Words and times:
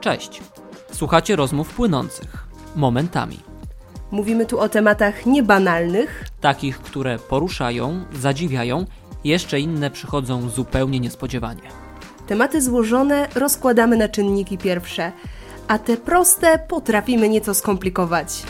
Cześć. 0.00 0.40
Słuchacie 0.92 1.36
rozmów 1.36 1.74
płynących, 1.74 2.46
momentami. 2.76 3.40
Mówimy 4.10 4.46
tu 4.46 4.60
o 4.60 4.68
tematach 4.68 5.26
niebanalnych, 5.26 6.24
Takich, 6.40 6.78
które 6.78 7.18
poruszają, 7.18 8.04
zadziwiają, 8.12 8.84
jeszcze 9.24 9.60
inne 9.60 9.90
przychodzą 9.90 10.48
zupełnie 10.48 11.00
niespodziewanie. 11.00 11.62
tematy 12.26 12.62
złożone 12.62 13.28
rozkładamy 13.34 13.96
na 13.96 14.08
czynniki 14.08 14.58
pierwsze, 14.58 15.12
a 15.68 15.78
te 15.78 15.96
proste 15.96 16.58
potrafimy 16.58 17.28
nieco 17.28 17.54
skomplikować. 17.54 18.42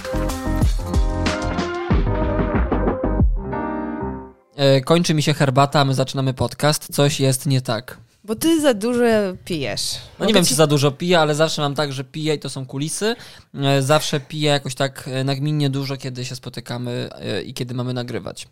E, 4.56 4.80
kończy 4.80 5.14
mi 5.14 5.22
się 5.22 5.34
herbata, 5.34 5.80
a 5.80 5.84
my 5.84 5.94
zaczynamy 5.94 6.34
podcast. 6.34 6.94
Coś 6.94 7.20
jest 7.20 7.46
nie 7.46 7.60
tak. 7.60 7.98
Bo 8.30 8.36
ty 8.36 8.60
za 8.60 8.74
dużo 8.74 9.02
pijesz. 9.44 9.98
No 10.18 10.26
nie 10.26 10.34
wiem, 10.34 10.44
czy 10.44 10.54
za 10.54 10.66
dużo 10.66 10.90
piję, 10.90 11.20
ale 11.20 11.34
zawsze 11.34 11.62
mam 11.62 11.74
tak, 11.74 11.92
że 11.92 12.04
piję 12.04 12.34
i 12.34 12.38
to 12.38 12.50
są 12.50 12.66
kulisy. 12.66 13.16
E, 13.54 13.82
Zawsze 13.82 14.20
piję 14.20 14.50
jakoś 14.50 14.74
tak 14.74 15.08
e, 15.08 15.24
nagminnie 15.24 15.70
dużo, 15.70 15.96
kiedy 15.96 16.24
się 16.24 16.36
spotykamy 16.36 17.08
e, 17.14 17.42
i 17.42 17.54
kiedy 17.54 17.74
mamy 17.74 17.94
nagrywać. 17.94 18.48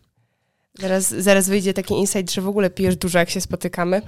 Zaraz, 0.79 1.09
zaraz 1.09 1.49
wyjdzie 1.49 1.75
taki 1.75 1.95
insight, 1.95 2.33
że 2.33 2.41
w 2.41 2.49
ogóle 2.49 2.71
pijesz 2.71 2.97
dużo, 2.97 3.19
jak 3.19 3.31
się 3.31 3.41
spotykamy. 3.41 4.03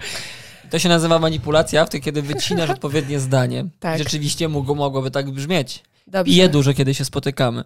To 0.71 0.79
się 0.79 0.89
nazywa 0.89 1.19
manipulacja, 1.19 1.85
wtedy 1.85 2.05
kiedy 2.05 2.23
wycinasz 2.23 2.71
odpowiednie 2.77 3.21
zdanie. 3.21 3.65
Tak. 3.81 3.99
Rzeczywiście 3.99 4.49
mogło, 4.49 4.75
mogłoby 4.75 5.11
tak 5.11 5.31
brzmieć. 5.31 5.83
Dobrze, 6.07 6.33
Piję 6.33 6.49
dużo, 6.49 6.75
kiedy 6.75 6.95
się 6.95 7.05
spotykamy. 7.05 7.65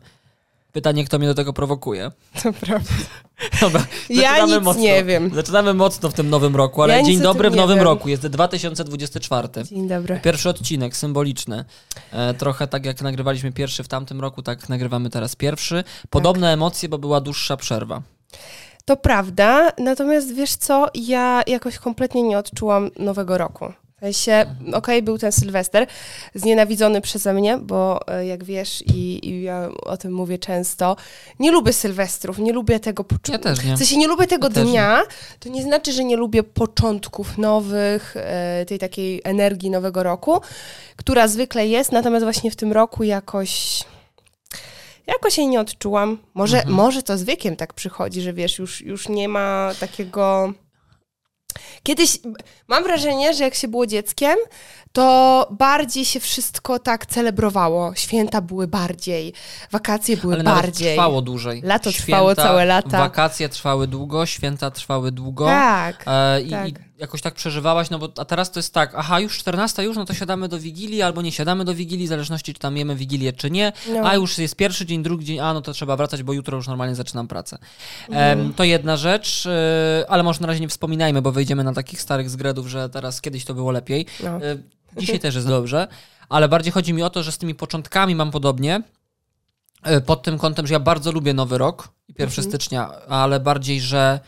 Pytanie, 0.74 1.05
kto 1.05 1.19
mnie 1.19 1.28
do 1.28 1.34
tego 1.34 1.52
prowokuje. 1.52 2.10
to 2.42 2.52
prawda. 2.52 2.91
Dobra, 3.60 3.87
Ja 4.09 4.46
nic 4.46 4.62
mocno. 4.62 4.82
nie 4.82 5.05
wiem. 5.05 5.30
Zaczynamy 5.34 5.74
mocno 5.74 6.09
w 6.10 6.15
tym 6.15 6.30
nowym 6.30 6.56
roku, 6.56 6.82
ale 6.82 6.96
Ja 6.96 7.02
dzień 7.02 7.20
dobry 7.20 7.51
w 7.51 7.57
nowym 7.57 7.76
wiem. 7.76 7.85
roku. 7.85 8.09
Jest 8.09 8.26
2024. 8.26 9.49
Dzień 9.65 9.88
dobry. 9.88 10.21
Pierwszy 10.23 10.49
odcinek, 10.49 10.96
symboliczny. 10.96 11.65
E, 12.12 12.34
trochę 12.34 12.66
tak 12.66 12.84
jak 12.87 13.02
nagrywaliśmy 13.02 13.52
pierwszy 13.52 13.82
w 13.84 13.88
tamtym 13.88 14.21
roku, 14.21 14.43
tak 14.43 14.68
nagrywamy 14.68 15.10
teraz 15.10 15.37
pierwszy. 15.37 15.84
Podobne 16.10 16.52
emocje, 16.52 16.88
bo 16.88 16.99
była 16.99 17.21
dłuższa 17.21 17.56
przerwa. 17.56 18.02
To 18.84 18.96
prawda, 18.96 19.73
natomiast 19.79 20.34
wiesz 20.34 20.54
co, 20.56 20.87
ja 20.95 21.43
jakoś 21.46 21.79
kompletnie 21.79 22.23
nie 22.23 22.38
odczułam 22.38 22.90
nowego 22.99 23.38
roku. 23.38 23.73
W 24.05 24.07
sensie, 24.07 24.47
okej, 24.73 25.02
był 25.02 25.19
ten 25.19 25.33
Sylwester, 25.33 25.87
znienawidzony 26.35 27.01
przeze 27.01 27.33
mnie, 27.35 27.59
bo 27.59 28.09
e, 28.09 28.27
jak 28.27 28.45
wiesz 28.45 28.83
i, 28.87 29.29
i 29.29 29.43
ja 29.43 29.69
o 29.83 29.96
tym 29.96 30.13
mówię 30.13 30.38
często, 30.38 30.96
nie 31.38 31.51
lubię 31.52 31.73
Sylwestrów, 31.73 32.38
nie 32.38 32.52
lubię 32.52 32.80
tego 32.80 33.05
poczucia. 33.05 33.33
Ja 33.33 33.38
też 33.38 33.65
nie. 33.65 33.74
W 33.74 33.79
sensie 33.79 33.96
nie 33.96 34.09
lubię 34.09 34.27
tego 34.27 34.49
Ja 34.57 34.65
dnia, 34.65 35.02
to 35.41 35.49
nie 35.49 35.63
znaczy, 35.63 35.93
że 35.93 36.05
nie 36.05 36.16
lubię 36.16 36.43
początków 36.43 37.38
nowych, 37.38 38.15
e, 38.16 38.65
tej 38.69 38.79
takiej 38.79 39.21
energii 39.24 39.71
nowego 39.71 40.02
roku, 40.02 40.41
która 40.96 41.29
zwykle 41.29 41.66
jest, 41.66 41.93
natomiast 41.93 42.24
właśnie 42.24 42.51
w 42.51 42.57
tym 42.57 42.73
roku 42.73 43.02
jakoś 43.05 43.85
jakoś 45.07 45.39
jej 45.39 45.46
nie 45.46 45.61
odczułam. 45.61 46.18
Może, 46.35 46.57
Mhm. 46.59 46.74
może 46.74 47.02
to 47.02 47.18
z 47.18 47.23
wiekiem 47.24 47.57
tak 47.57 47.74
przychodzi, 47.74 48.21
że 48.21 48.33
wiesz, 48.33 48.59
już, 48.59 48.80
już 48.80 49.09
nie 49.09 49.29
ma 49.29 49.71
takiego... 49.80 50.52
Kiedyś 51.85 52.18
mam 52.68 52.82
wrażenie, 52.85 53.35
że 53.35 53.45
jak 53.45 53.54
się 53.54 53.68
było 53.68 53.87
dzieckiem, 53.87 54.37
to 54.93 55.49
bardziej 55.51 56.04
się 56.04 56.21
wszystko 56.21 56.79
tak 56.79 57.07
celebrowało. 57.07 57.95
Święta 57.95 58.40
były 58.40 58.66
bardziej, 58.66 59.32
wakacje 59.71 60.16
były 60.16 60.35
Ale 60.35 60.43
nawet 60.43 60.62
bardziej. 60.62 60.95
trwało 60.96 61.23
dłużej. 61.23 61.62
Lato 61.65 61.93
trwało 61.93 62.35
całe 62.35 62.65
lata. 62.65 62.99
Wakacje 62.99 63.49
trwały 63.49 63.87
długo, 63.87 64.27
święta 64.27 64.71
trwały 64.71 65.12
długo. 65.12 65.47
Tak. 65.47 66.03
E, 66.06 66.41
tak. 66.50 66.69
I 66.69 66.75
jakoś 67.05 67.21
tak 67.22 67.34
przeżywałaś, 67.34 67.91
no 67.91 67.99
bo 67.99 68.09
a 68.16 68.25
teraz 68.25 68.50
to 68.50 68.59
jest 68.59 68.75
tak, 68.75 68.93
aha, 68.97 69.21
już 69.21 69.38
14 69.38 69.83
już, 69.84 69.97
no 69.97 70.05
to 70.05 70.15
siadamy 70.15 70.49
do 70.49 70.59
Wigilii, 70.59 71.03
albo 71.03 71.22
nie 71.22 71.33
siadamy 71.33 71.65
do 71.65 71.75
Wigilii, 71.75 72.06
w 72.06 72.09
zależności 72.09 72.55
czy 72.55 72.61
tam 72.61 72.77
jemy 72.77 72.97
Wigilię, 72.97 73.33
czy 73.33 73.51
nie. 73.51 73.73
No. 73.93 74.09
A 74.09 74.15
już 74.15 74.39
jest 74.39 74.56
pierwszy 74.56 74.87
dzień, 74.87 75.03
drugi 75.03 75.25
dzień, 75.25 75.41
a 75.41 75.55
no 75.55 75.62
to 75.62 75.73
trzeba 75.73 75.97
wracać, 75.97 76.23
bo 76.23 76.33
jutro 76.33 76.56
już 76.56 76.67
normalnie 76.69 76.95
zaczynam 76.95 77.28
pracę. 77.28 77.59
Em, 78.11 78.55
to 78.55 78.65
jedna 78.65 78.97
rzecz, 78.97 79.47
e, 79.47 80.05
ale 80.09 80.23
może 80.23 80.41
na 80.41 80.47
razie 80.47 80.61
nie 80.61 80.69
wspominajmy, 80.69 81.23
bo 81.23 81.33
wyjdziemy 81.33 81.65
na 81.65 81.73
takich 81.73 82.01
starych 82.01 82.31
zgredów, 82.31 82.67
że 82.69 82.89
teraz 82.89 83.21
kiedyś 83.21 83.45
to 83.45 83.55
było 83.55 83.71
lepiej. 83.71 84.07
No. 84.25 84.28
E, 84.31 84.41
dzisiaj 84.97 85.21
też 85.21 85.34
jest 85.34 85.47
dobrze, 85.49 85.89
ale 86.28 86.49
bardziej 86.49 86.73
chodzi 86.73 86.93
mi 86.95 87.03
o 87.03 87.11
to, 87.11 87.23
że 87.23 87.33
z 87.33 87.39
tymi 87.39 87.55
początkami 87.55 88.15
mam 88.15 88.31
podobnie. 88.31 88.83
e, 89.83 90.01
Pod 90.01 90.23
tym 90.23 90.39
kątem, 90.39 90.67
że 90.67 90.75
ja 90.75 90.81
bardzo 90.81 91.12
lubię 91.12 91.34
Nowy 91.34 91.59
Rok 91.59 91.89
i 92.09 92.12
1 92.12 92.28
Mhm. 92.28 92.49
stycznia, 92.49 92.91
ale 93.09 93.41
bardziej, 93.41 93.81
że 93.81 94.21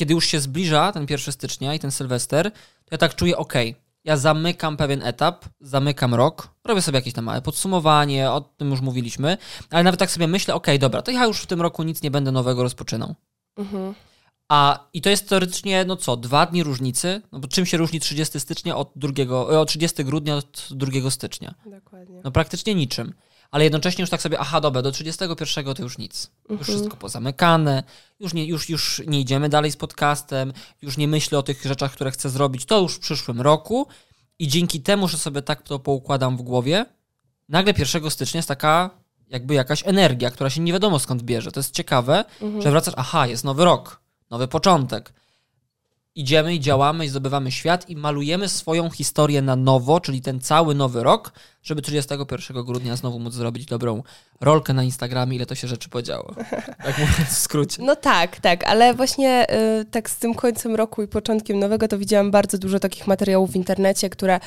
kiedy 0.00 0.14
już 0.14 0.26
się 0.26 0.40
zbliża 0.40 0.92
ten 0.92 1.06
1 1.10 1.32
stycznia 1.32 1.74
i 1.74 1.78
ten 1.78 1.90
Sylwester, 1.90 2.50
to 2.52 2.90
ja 2.90 2.98
tak 2.98 3.14
czuję, 3.14 3.36
okej, 3.36 3.74
ja 4.04 4.16
zamykam 4.16 4.76
pewien 4.76 5.02
etap, 5.02 5.44
zamykam 5.60 6.14
rok, 6.14 6.48
robię 6.64 6.82
sobie 6.82 6.98
jakieś 6.98 7.14
tam 7.14 7.24
małe 7.24 7.42
podsumowanie, 7.42 8.30
o 8.30 8.40
tym 8.40 8.70
już 8.70 8.80
mówiliśmy, 8.80 9.38
ale 9.70 9.82
nawet 9.82 10.00
tak 10.00 10.10
sobie 10.10 10.26
myślę, 10.26 10.54
okej, 10.54 10.78
dobra, 10.78 11.02
to 11.02 11.10
ja 11.10 11.24
już 11.24 11.40
w 11.40 11.46
tym 11.46 11.60
roku 11.60 11.82
nic 11.82 12.02
nie 12.02 12.10
będę 12.10 12.32
nowego 12.32 12.62
rozpoczynał. 12.62 13.14
Mhm. 13.56 13.94
A 14.48 14.88
i 14.92 15.00
to 15.00 15.10
jest 15.10 15.28
teoretycznie, 15.28 15.84
no 15.84 15.96
co, 15.96 16.16
dwa 16.16 16.46
dni 16.46 16.62
różnicy? 16.62 17.22
No 17.32 17.38
bo 17.38 17.48
czym 17.48 17.66
się 17.66 17.76
różni 17.76 18.00
30 18.00 18.40
stycznia 18.40 18.76
od 18.76 18.92
drugiego, 18.96 19.54
e, 19.54 19.60
od 19.60 19.68
30 19.68 20.04
grudnia 20.04 20.36
od 20.36 20.68
2 20.70 21.10
stycznia? 21.10 21.54
Dokładnie. 21.66 22.20
No 22.24 22.30
praktycznie 22.30 22.74
niczym. 22.74 23.14
Ale 23.50 23.64
jednocześnie 23.64 24.02
już 24.02 24.10
tak 24.10 24.22
sobie, 24.22 24.38
aha, 24.40 24.60
dobra, 24.60 24.82
do 24.82 24.92
31 24.92 25.74
to 25.74 25.82
już 25.82 25.98
nic. 25.98 26.30
Już 26.50 26.50
Mhm. 26.60 26.64
wszystko 26.78 26.96
pozamykane, 26.96 27.82
już 28.20 28.34
nie, 28.34 28.44
już, 28.44 28.68
już 28.68 29.02
nie 29.06 29.20
idziemy 29.20 29.48
dalej 29.48 29.70
z 29.70 29.76
podcastem, 29.76 30.52
już 30.82 30.96
nie 30.96 31.08
myślę 31.08 31.38
o 31.38 31.42
tych 31.42 31.62
rzeczach, 31.62 31.92
które 31.92 32.10
chcę 32.10 32.30
zrobić, 32.30 32.64
to 32.64 32.80
już 32.80 32.94
w 32.94 32.98
przyszłym 32.98 33.40
roku. 33.40 33.86
I 34.38 34.48
dzięki 34.48 34.80
temu, 34.80 35.08
że 35.08 35.18
sobie 35.18 35.42
tak 35.42 35.62
to 35.62 35.78
poukładam 35.78 36.36
w 36.36 36.42
głowie, 36.42 36.86
nagle 37.48 37.72
1 37.78 38.10
stycznia 38.10 38.38
jest 38.38 38.48
taka 38.48 38.90
jakby 39.28 39.54
jakaś 39.54 39.82
energia, 39.86 40.30
która 40.30 40.50
się 40.50 40.60
nie 40.60 40.72
wiadomo 40.72 40.98
skąd 40.98 41.22
bierze. 41.22 41.52
To 41.52 41.60
jest 41.60 41.74
ciekawe, 41.74 42.24
Mhm. 42.42 42.62
że 42.62 42.70
wracasz, 42.70 42.94
aha, 42.96 43.26
jest 43.26 43.44
nowy 43.44 43.64
rok, 43.64 44.00
nowy 44.30 44.48
początek. 44.48 45.12
Idziemy 46.14 46.54
i 46.54 46.60
działamy 46.60 47.04
i 47.04 47.08
zdobywamy 47.08 47.52
świat 47.52 47.88
i 47.90 47.96
malujemy 47.96 48.48
swoją 48.48 48.90
historię 48.90 49.42
na 49.42 49.56
nowo, 49.56 50.00
czyli 50.00 50.20
ten 50.22 50.40
cały 50.40 50.74
nowy 50.74 51.02
rok, 51.02 51.32
żeby 51.62 51.82
31 51.82 52.64
grudnia 52.64 52.96
znowu 52.96 53.18
móc 53.18 53.34
zrobić 53.34 53.66
dobrą 53.66 54.02
rolkę 54.40 54.72
na 54.72 54.84
Instagramie, 54.84 55.36
ile 55.36 55.46
to 55.46 55.54
się 55.54 55.68
rzeczy 55.68 55.88
podziało. 55.88 56.34
Tak 56.84 56.98
mówiąc 56.98 57.28
w 57.28 57.38
skrócie. 57.38 57.82
No 57.82 57.96
tak, 57.96 58.40
tak, 58.40 58.64
ale 58.64 58.94
właśnie 58.94 59.46
y, 59.80 59.84
tak 59.84 60.10
z 60.10 60.16
tym 60.16 60.34
końcem 60.34 60.74
roku 60.74 61.02
i 61.02 61.08
początkiem 61.08 61.58
nowego 61.58 61.88
to 61.88 61.98
widziałam 61.98 62.30
bardzo 62.30 62.58
dużo 62.58 62.80
takich 62.80 63.06
materiałów 63.06 63.50
w 63.50 63.56
internecie, 63.56 64.10
które 64.10 64.40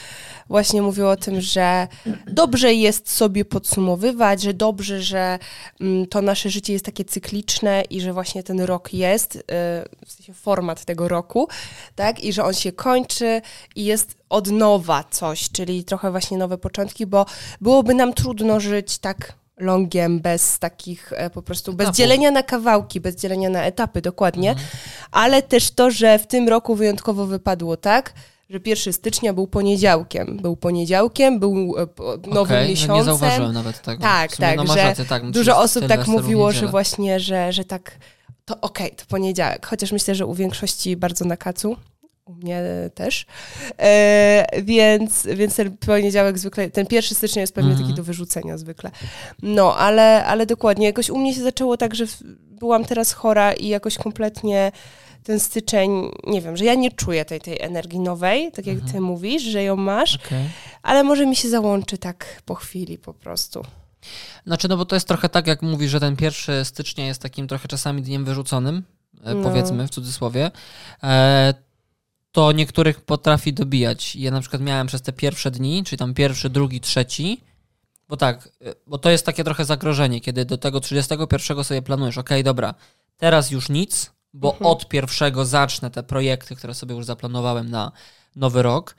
właśnie 0.49 0.81
mówią 0.81 1.07
o 1.07 1.15
tym, 1.15 1.41
że 1.41 1.87
dobrze 2.27 2.73
jest 2.73 3.11
sobie 3.11 3.45
podsumowywać, 3.45 4.41
że 4.41 4.53
dobrze, 4.53 5.01
że 5.01 5.39
mm, 5.81 6.07
to 6.07 6.21
nasze 6.21 6.49
życie 6.49 6.73
jest 6.73 6.85
takie 6.85 7.05
cykliczne 7.05 7.83
i 7.89 8.01
że 8.01 8.13
właśnie 8.13 8.43
ten 8.43 8.61
rok 8.61 8.93
jest, 8.93 9.35
y, 9.35 9.41
w 10.05 10.11
sensie 10.11 10.33
format 10.33 10.85
tego 10.85 11.07
roku, 11.07 11.47
tak, 11.95 12.23
i 12.23 12.33
że 12.33 12.43
on 12.43 12.53
się 12.53 12.71
kończy 12.71 13.41
i 13.75 13.85
jest 13.85 14.22
od 14.33 14.47
nowa 14.51 15.03
coś, 15.11 15.49
czyli 15.51 15.83
trochę 15.83 16.11
właśnie 16.11 16.37
nowe 16.37 16.57
początki, 16.57 17.05
bo 17.05 17.25
byłoby 17.61 17.93
nam 17.93 18.13
trudno 18.13 18.59
żyć 18.59 18.97
tak 18.97 19.33
longiem, 19.57 20.19
bez 20.19 20.59
takich 20.59 21.13
e, 21.15 21.29
po 21.29 21.41
prostu, 21.41 21.73
bez 21.73 21.83
Etapów. 21.85 21.97
dzielenia 21.97 22.31
na 22.31 22.43
kawałki, 22.43 23.01
bez 23.01 23.15
dzielenia 23.15 23.49
na 23.49 23.63
etapy, 23.63 24.01
dokładnie, 24.01 24.49
Mhm. 24.49 24.67
ale 25.11 25.41
też 25.41 25.71
to, 25.71 25.91
że 25.91 26.19
w 26.19 26.27
tym 26.27 26.49
roku 26.49 26.75
wyjątkowo 26.75 27.25
wypadło 27.25 27.77
tak, 27.77 28.13
że 28.49 28.59
1 28.65 28.93
stycznia 28.93 29.33
był 29.33 29.47
poniedziałkiem. 29.47 30.37
Był 30.41 30.55
poniedziałkiem, 30.55 31.39
był 31.39 31.75
e, 31.77 31.87
nowym 32.29 32.37
Okej, 32.57 32.63
no 32.63 32.69
miesiącem. 32.69 32.95
Nie 32.95 33.03
zauważyłem 33.03 33.53
nawet 33.53 33.81
tego. 33.81 34.01
Tak, 34.03 34.37
tak, 34.37 34.57
no 34.57 34.67
że 34.67 34.83
rację, 34.83 35.05
tak, 35.05 35.31
Dużo 35.31 35.51
30 35.51 35.63
osób 35.63 35.87
tak 35.87 36.07
mówiło, 36.07 36.51
że 36.51 36.67
właśnie, 36.67 37.19
że, 37.19 37.53
że 37.53 37.65
tak, 37.65 37.97
to 38.45 38.61
okej, 38.61 38.91
to 38.91 39.05
poniedziałek. 39.07 39.65
Chociaż 39.65 39.91
myślę, 39.91 40.15
że 40.15 40.25
u 40.25 40.33
większości 40.33 40.97
bardzo 40.97 41.25
na 41.25 41.37
kacu. 41.37 41.75
U 42.25 42.33
mnie 42.33 42.63
też. 42.95 43.25
E, 43.79 44.45
więc, 44.63 45.27
więc 45.35 45.55
ten 45.55 45.77
poniedziałek 45.77 46.37
zwykle, 46.39 46.69
ten 46.69 46.85
1 46.91 47.15
stycznia 47.17 47.41
jest 47.41 47.53
pewnie 47.55 47.69
Mhm. 47.71 47.87
taki 47.89 47.97
do 47.97 48.03
wyrzucenia 48.03 48.57
zwykle. 48.57 48.91
No, 49.41 49.77
ale, 49.77 50.25
ale 50.25 50.45
dokładnie. 50.45 50.85
Jakoś 50.85 51.09
u 51.09 51.17
mnie 51.17 51.33
się 51.33 51.41
zaczęło 51.43 51.77
tak, 51.77 51.95
że 51.95 52.05
byłam 52.49 52.85
teraz 52.85 53.13
chora 53.13 53.53
i 53.53 53.67
jakoś 53.67 53.97
kompletnie 53.97 54.71
ten 55.23 55.39
styczeń, 55.39 56.11
nie 56.27 56.41
wiem, 56.41 56.57
że 56.57 56.65
ja 56.65 56.75
nie 56.75 56.91
czuję 56.91 57.25
tej, 57.25 57.41
tej 57.41 57.61
energii 57.61 57.99
nowej, 57.99 58.51
tak 58.51 58.65
jak 58.67 58.75
Mhm. 58.75 58.93
ty 58.93 59.01
mówisz, 59.01 59.43
że 59.43 59.63
ją 59.63 59.75
masz, 59.75 60.15
Okej. 60.15 60.49
ale 60.83 61.03
może 61.03 61.25
mi 61.25 61.35
się 61.35 61.49
załączy 61.49 61.97
tak 61.97 62.41
po 62.45 62.55
chwili 62.55 62.97
po 62.97 63.13
prostu. 63.13 63.63
Znaczy, 64.47 64.67
no 64.69 64.77
bo 64.77 64.85
to 64.85 64.95
jest 64.95 65.07
trochę 65.07 65.29
tak, 65.29 65.47
jak 65.47 65.61
mówisz, 65.61 65.91
że 65.91 65.99
ten 65.99 66.15
1 66.21 66.65
stycznia 66.65 67.05
jest 67.05 67.21
takim 67.21 67.47
trochę 67.47 67.67
czasami 67.67 68.01
dniem 68.01 68.25
wyrzuconym, 68.25 68.83
e, 69.23 69.33
No. 69.35 69.43
powiedzmy 69.49 69.87
w 69.87 69.89
cudzysłowie. 69.89 70.51
E, 71.03 71.53
to 72.33 72.51
niektórych 72.51 73.01
potrafi 73.01 73.53
dobijać. 73.53 74.15
Ja 74.15 74.31
na 74.31 74.41
przykład 74.41 74.61
miałem 74.61 74.87
przez 74.87 75.01
te 75.01 75.13
pierwsze 75.13 75.51
dni, 75.51 75.83
czyli 75.83 75.97
tam 75.99 76.13
pierwszy, 76.13 76.49
drugi, 76.49 76.79
trzeci, 76.81 77.41
bo 78.09 78.17
tak, 78.17 78.49
y, 78.61 78.75
bo 78.87 78.97
to 78.97 79.09
jest 79.09 79.25
takie 79.25 79.43
trochę 79.43 79.65
zagrożenie, 79.65 80.21
kiedy 80.21 80.45
do 80.45 80.57
tego 80.57 80.79
31 80.79 81.63
sobie 81.63 81.81
planujesz, 81.81 82.17
okej, 82.17 82.43
dobra, 82.43 82.73
teraz 83.17 83.51
już 83.51 83.69
nic, 83.69 84.11
bo 84.33 84.51
Mhm. 84.51 84.71
od 84.71 84.89
pierwszego 84.89 85.45
zacznę 85.45 85.91
te 85.91 86.03
projekty, 86.03 86.55
które 86.55 86.73
sobie 86.73 86.95
już 86.95 87.05
zaplanowałem 87.05 87.69
na 87.69 87.91
nowy 88.35 88.61
rok. 88.61 88.95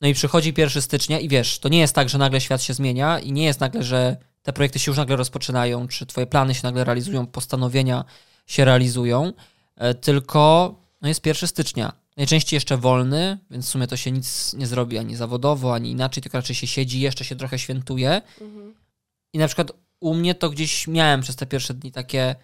No 0.00 0.08
i 0.08 0.14
przychodzi 0.14 0.54
1 0.56 0.82
stycznia 0.82 1.18
i 1.18 1.28
wiesz, 1.28 1.58
to 1.58 1.68
nie 1.68 1.78
jest 1.78 1.94
tak, 1.94 2.08
że 2.08 2.18
nagle 2.18 2.40
świat 2.40 2.62
się 2.62 2.74
zmienia 2.74 3.18
i 3.18 3.32
nie 3.32 3.44
jest 3.44 3.60
nagle, 3.60 3.82
że 3.82 4.16
te 4.42 4.52
projekty 4.52 4.78
się 4.78 4.90
już 4.90 4.98
nagle 4.98 5.16
rozpoczynają, 5.16 5.88
czy 5.88 6.06
twoje 6.06 6.26
plany 6.26 6.54
się 6.54 6.60
nagle 6.62 6.84
realizują, 6.84 7.26
postanowienia 7.26 8.04
się 8.46 8.64
realizują, 8.64 9.32
e, 9.76 9.94
tylko 9.94 10.74
no 11.02 11.08
jest 11.08 11.26
1 11.26 11.48
stycznia. 11.48 12.05
Najczęściej 12.16 12.56
jeszcze 12.56 12.76
wolny, 12.76 13.38
więc 13.50 13.66
w 13.66 13.68
sumie 13.68 13.86
to 13.86 13.96
się 13.96 14.12
nic 14.12 14.54
nie 14.54 14.66
zrobi 14.66 14.98
ani 14.98 15.16
zawodowo, 15.16 15.74
ani 15.74 15.90
inaczej, 15.90 16.22
tylko 16.22 16.38
raczej 16.38 16.56
się 16.56 16.66
siedzi, 16.66 17.00
jeszcze 17.00 17.24
się 17.24 17.36
trochę 17.36 17.58
świętuje. 17.58 18.22
Mhm. 18.40 18.74
I 19.32 19.38
na 19.38 19.46
przykład 19.46 19.72
u 20.00 20.14
mnie 20.14 20.34
to 20.34 20.50
gdzieś 20.50 20.88
miałem 20.88 21.20
przez 21.20 21.36
te 21.36 21.46
pierwsze 21.46 21.74
dni 21.74 21.92
takie, 21.92 22.34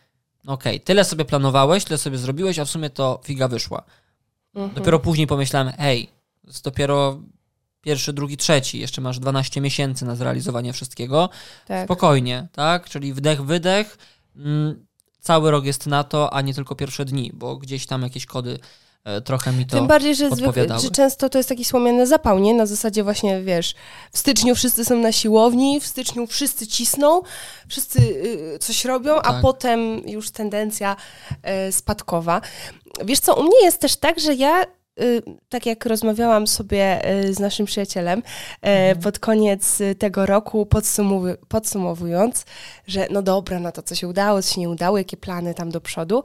okej, 0.47 0.81
tyle 0.81 1.05
sobie 1.05 1.25
planowałeś, 1.25 1.85
tyle 1.85 1.99
sobie 1.99 2.19
zrobiłeś, 2.19 2.59
a 2.59 2.65
w 2.65 2.71
sumie 2.71 2.91
to 2.91 3.21
figa 3.25 3.49
wyszła. 3.49 3.83
Mhm. 4.55 4.75
Dopiero 4.75 4.99
później 4.99 5.27
pomyślałem, 5.27 5.73
hej, 5.79 6.07
to 6.43 6.47
jest 6.47 6.65
dopiero 6.65 7.21
pierwszy, 7.81 8.13
drugi, 8.13 8.37
trzeci, 8.37 8.79
jeszcze 8.79 9.01
masz 9.01 9.19
12 9.19 9.61
miesięcy 9.61 10.05
na 10.05 10.17
zrealizowanie 10.17 10.73
wszystkiego. 10.73 11.29
tak. 11.67 11.85
Spokojnie, 11.85 12.49
tak? 12.53 12.89
Czyli 12.89 13.13
wdech, 13.13 13.45
wydech. 13.45 13.99
Mm, 14.37 14.87
cały 15.21 15.51
rok 15.51 15.65
jest 15.65 15.87
na 15.87 16.05
to, 16.05 16.35
a 16.35 16.41
nie 16.41 16.55
tylko 16.55 16.75
pierwsze 16.75 17.05
dni, 17.05 17.31
bo 17.35 17.57
gdzieś 17.57 17.87
tam 17.87 18.03
jakieś 18.03 18.27
kody 18.27 18.59
trochę 19.25 19.53
mi 19.53 19.67
to 19.67 19.77
Tym 19.77 19.87
bardziej, 19.87 20.15
że, 20.15 20.31
zwykle, 20.31 20.63
że 20.81 20.91
często 20.91 21.29
to 21.29 21.39
jest 21.39 21.49
taki 21.49 21.65
słomiany 21.65 22.07
zapał, 22.07 22.39
nie? 22.39 22.55
Na 22.55 22.67
zasadzie 22.67 23.05
właśnie, 23.05 23.41
wiesz, 23.43 23.75
w 24.13 24.19
styczniu 24.19 24.55
wszyscy 24.55 24.85
są 24.85 24.97
na 24.97 25.13
siłowni, 25.13 25.81
w 25.81 25.87
styczniu 25.87 26.27
wszyscy 26.27 26.67
cisną, 26.67 27.23
wszyscy 27.69 27.99
y, 28.55 28.59
coś 28.61 28.85
robią, 28.85 29.15
a 29.17 29.21
Tak. 29.33 29.43
potem 29.43 30.09
już 30.09 30.31
tendencja 30.31 30.97
y, 31.69 31.73
spadkowa. 31.73 32.41
Wiesz 33.05 33.21
co, 33.21 33.35
u 33.35 33.43
mnie 33.43 33.65
jest 33.65 33.81
też 33.81 33.97
tak, 33.97 34.21
że 34.21 34.35
ja 34.35 34.63
y, 35.01 35.23
tak 35.49 35.67
jak 35.67 35.87
rozmawiałam 35.87 36.47
sobie 36.47 37.11
y, 37.25 37.35
z 37.35 37.39
naszym 37.39 37.67
przyjacielem 37.67 38.19
y, 38.19 38.23
Mhm. 38.63 38.99
pod 38.99 39.19
koniec 39.19 39.81
y, 39.81 39.95
tego 39.95 40.27
roku, 40.27 40.63
podsumowu- 40.71 41.37
podsumowując, 41.49 42.45
że 42.87 43.07
no 43.11 43.23
dobra, 43.23 43.59
no 43.61 43.73
to 43.73 43.83
co 43.83 43.95
się 43.95 44.09
udało, 44.09 44.43
co 44.43 44.55
się 44.55 44.61
nie 44.61 44.69
udało, 44.71 44.99
jakie 44.99 45.17
plany 45.17 45.55
tam 45.55 45.71
do 45.71 45.81
przodu, 45.81 46.23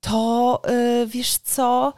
to 0.00 0.62
wiesz 1.06 1.38
co, 1.38 1.92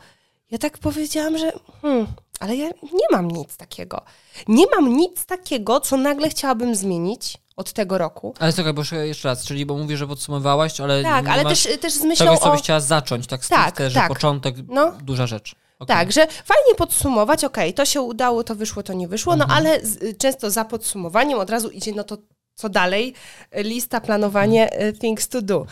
ja 0.51 0.59
tak 0.59 0.79
powiedziałam, 0.79 1.39
że 1.39 1.53
hmm, 1.83 2.07
ale 2.41 2.57
ja 2.57 2.67
nie 2.83 3.07
mam 3.13 3.29
nic 3.31 3.57
takiego. 3.57 4.03
Nie 4.49 4.65
mam 4.75 4.97
nic 4.97 5.25
takiego, 5.27 5.81
co 5.81 5.97
nagle 5.97 6.29
chciałabym 6.29 6.75
zmienić 6.75 7.39
od 7.57 7.73
tego 7.73 7.99
roku. 7.99 8.35
Ale 8.39 8.53
czekaj, 8.53 8.73
bo 8.73 8.83
jeszcze- 9.03 9.29
raz, 9.29 9.45
czyli 9.47 9.67
bo 9.67 9.77
mówisz, 9.77 9.99
że 9.99 10.07
podsumowałaś, 10.07 10.81
ale 10.81 11.03
Tak, 11.03 11.25
nie 11.27 11.33
ale 11.33 11.45
masz 11.45 11.63
też, 11.63 11.81
też 11.81 11.93
z 11.93 12.05
myślą 12.05 12.27
czegoś, 12.27 12.39
co 12.41 12.49
o... 12.49 12.53
byś 12.53 12.61
chciała 12.63 12.81
zacząć, 12.81 13.27
tak 13.27 13.47
Tak, 13.47 13.61
stricte, 13.63 13.91
że 13.91 13.95
tak. 14.01 14.09
początek, 14.09 14.55
No. 14.69 14.93
duża 15.03 15.27
rzecz. 15.27 15.55
Okej. 15.79 15.97
Tak, 15.97 16.13
że 16.13 16.27
fajnie 16.27 16.75
podsumować, 16.77 17.45
okej, 17.45 17.75
to 17.75 17.85
się 17.85 18.01
udało, 18.01 18.45
to 18.45 18.55
wyszło, 18.55 18.83
to 18.83 18.93
nie 18.93 19.09
wyszło, 19.09 19.37
no 19.37 19.45
Mhm. 19.45 19.59
ale 19.59 19.87
z, 19.87 20.19
często 20.19 20.51
za 20.51 20.65
podsumowaniem 20.65 21.39
od 21.39 21.51
razu 21.51 21.69
idzie, 21.71 21.93
no 21.97 22.05
to 22.05 22.17
co 22.55 22.69
dalej? 22.69 23.15
Lista, 23.55 24.01
planowanie, 24.01 24.83
y, 24.83 24.93
things 24.93 25.29
to 25.29 25.43
do. 25.43 25.67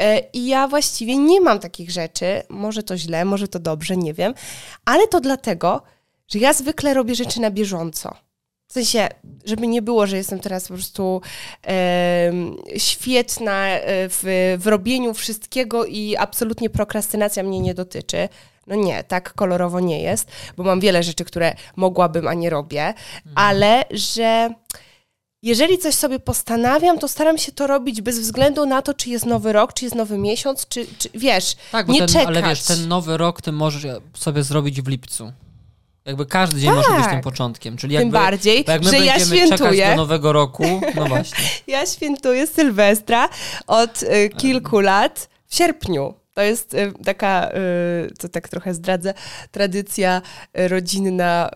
E, 0.00 0.18
I 0.32 0.46
ja 0.46 0.68
właściwie 0.68 1.16
nie 1.16 1.40
mam 1.40 1.58
takich 1.58 1.90
rzeczy, 1.90 2.42
może 2.48 2.82
to 2.82 2.96
źle, 2.96 3.24
może 3.24 3.48
to 3.48 3.58
dobrze, 3.58 3.96
nie 3.96 4.14
wiem, 4.14 4.34
ale 4.84 5.08
to 5.08 5.20
dlatego, 5.20 5.82
że 6.28 6.38
ja 6.38 6.52
zwykle 6.52 6.94
robię 6.94 7.14
rzeczy 7.14 7.40
na 7.40 7.50
bieżąco. 7.50 8.14
W 8.68 8.72
sensie, 8.72 9.08
żeby 9.44 9.66
nie 9.66 9.82
było, 9.82 10.06
że 10.06 10.16
jestem 10.16 10.40
teraz 10.40 10.68
po 10.68 10.74
prostu 10.74 11.20
em, 11.62 12.56
świetna 12.76 13.66
e, 13.66 14.08
w, 14.08 14.56
w 14.58 14.66
robieniu 14.66 15.14
wszystkiego 15.14 15.84
i 15.84 16.16
absolutnie 16.16 16.70
prokrastynacja 16.70 17.42
mnie 17.42 17.60
nie 17.60 17.74
dotyczy. 17.74 18.28
No 18.66 18.74
nie, 18.74 19.04
tak 19.04 19.34
kolorowo 19.34 19.80
nie 19.80 20.02
jest, 20.02 20.30
bo 20.56 20.62
mam 20.62 20.80
wiele 20.80 21.02
rzeczy, 21.02 21.24
które 21.24 21.54
mogłabym, 21.76 22.28
a 22.28 22.34
nie 22.34 22.50
robię, 22.50 22.94
ale 23.34 23.84
że 23.90 24.50
jeżeli 25.42 25.78
coś 25.78 25.94
sobie 25.94 26.18
postanawiam, 26.18 26.98
to 26.98 27.08
staram 27.08 27.38
się 27.38 27.52
to 27.52 27.66
robić 27.66 28.00
bez 28.02 28.18
względu 28.20 28.66
na 28.66 28.82
to, 28.82 28.94
czy 28.94 29.10
jest 29.10 29.26
nowy 29.26 29.52
rok, 29.52 29.72
czy 29.72 29.84
jest 29.84 29.96
nowy 29.96 30.18
miesiąc, 30.18 30.68
czy, 30.68 30.86
czy 30.98 31.08
wiesz, 31.14 31.56
Tak, 31.72 31.88
nie 31.88 32.06
ten, 32.06 32.26
ale 32.26 32.34
czekać. 32.36 32.50
wiesz, 32.58 32.62
ten 32.62 32.88
nowy 32.88 33.16
rok 33.16 33.42
ty 33.42 33.52
możesz 33.52 33.86
sobie 34.14 34.42
zrobić 34.42 34.82
w 34.82 34.88
lipcu. 34.88 35.32
Jakby 36.04 36.26
każdy 36.26 36.60
dzień 36.60 36.70
może 36.70 36.88
być 36.88 36.98
Tak. 36.98 37.10
tym 37.10 37.20
początkiem. 37.20 37.76
Czyli 37.76 37.94
tym 37.96 38.00
jakby, 38.02 38.12
bardziej, 38.18 38.64
bo 38.64 38.72
jak 38.72 38.82
my 38.84 38.90
że 38.90 38.98
ja 39.04 39.18
będziemy 39.18 39.40
czekać 39.42 39.58
świętuję. 39.58 39.90
do 39.90 39.96
nowego 39.96 40.32
roku, 40.32 40.80
no 40.94 41.04
właśnie. 41.06 41.44
Ja 41.66 41.86
świętuję 41.86 42.46
Sylwestra 42.46 43.28
od 43.66 44.02
y, 44.02 44.28
kilku 44.36 44.80
lat 44.80 45.28
w 45.46 45.54
sierpniu. 45.56 46.14
To 46.34 46.42
jest 46.42 46.74
y, 46.74 46.92
taka, 47.04 47.50
y, 47.50 48.14
to 48.18 48.28
tak 48.28 48.48
trochę 48.48 48.74
zdradzę, 48.74 49.14
tradycja 49.50 50.22
y, 50.58 50.68
rodzinna, 50.68 51.50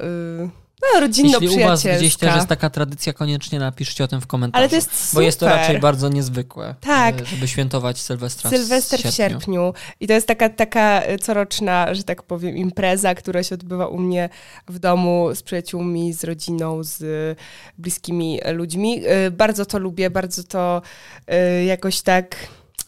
y, 0.46 0.63
no, 1.00 1.06
Jeśli 1.40 1.48
u 1.48 1.68
was 1.68 1.82
gdzieś 1.82 2.16
też 2.16 2.34
jest 2.34 2.48
taka 2.48 2.70
tradycja, 2.70 3.12
koniecznie 3.12 3.58
napiszcie 3.58 4.04
o 4.04 4.08
tym 4.08 4.20
w 4.20 4.26
komentarzu. 4.26 4.60
Ale 4.60 4.68
to 4.68 4.76
jest 4.76 5.14
Bo 5.14 5.20
jest 5.20 5.40
to 5.40 5.46
super. 5.46 5.60
raczej 5.60 5.78
bardzo 5.78 6.08
niezwykłe, 6.08 6.74
Tak. 6.80 7.20
e, 7.20 7.26
żeby 7.26 7.48
świętować 7.48 8.00
Sylwestra 8.00 8.50
Sylwester 8.50 9.00
w 9.00 9.02
w 9.02 9.14
sierpniu. 9.14 9.74
I 10.00 10.06
to 10.06 10.12
jest 10.12 10.26
taka, 10.26 10.48
taka 10.48 11.02
y, 11.08 11.18
coroczna, 11.18 11.94
że 11.94 12.04
tak 12.04 12.22
powiem, 12.22 12.56
impreza, 12.56 13.14
która 13.14 13.42
się 13.42 13.54
odbywa 13.54 13.86
u 13.86 13.98
mnie 13.98 14.28
w 14.68 14.78
domu 14.78 15.34
z 15.34 15.42
przyjaciółmi, 15.42 16.12
z 16.12 16.24
rodziną, 16.24 16.82
z 16.84 17.00
y, 17.00 17.36
bliskimi 17.78 18.40
ludźmi. 18.52 19.02
Bardzo 19.32 19.66
to 19.66 19.78
lubię, 19.78 20.10
bardzo 20.10 20.44
to 20.44 20.82
jakoś 21.66 22.02
tak 22.02 22.36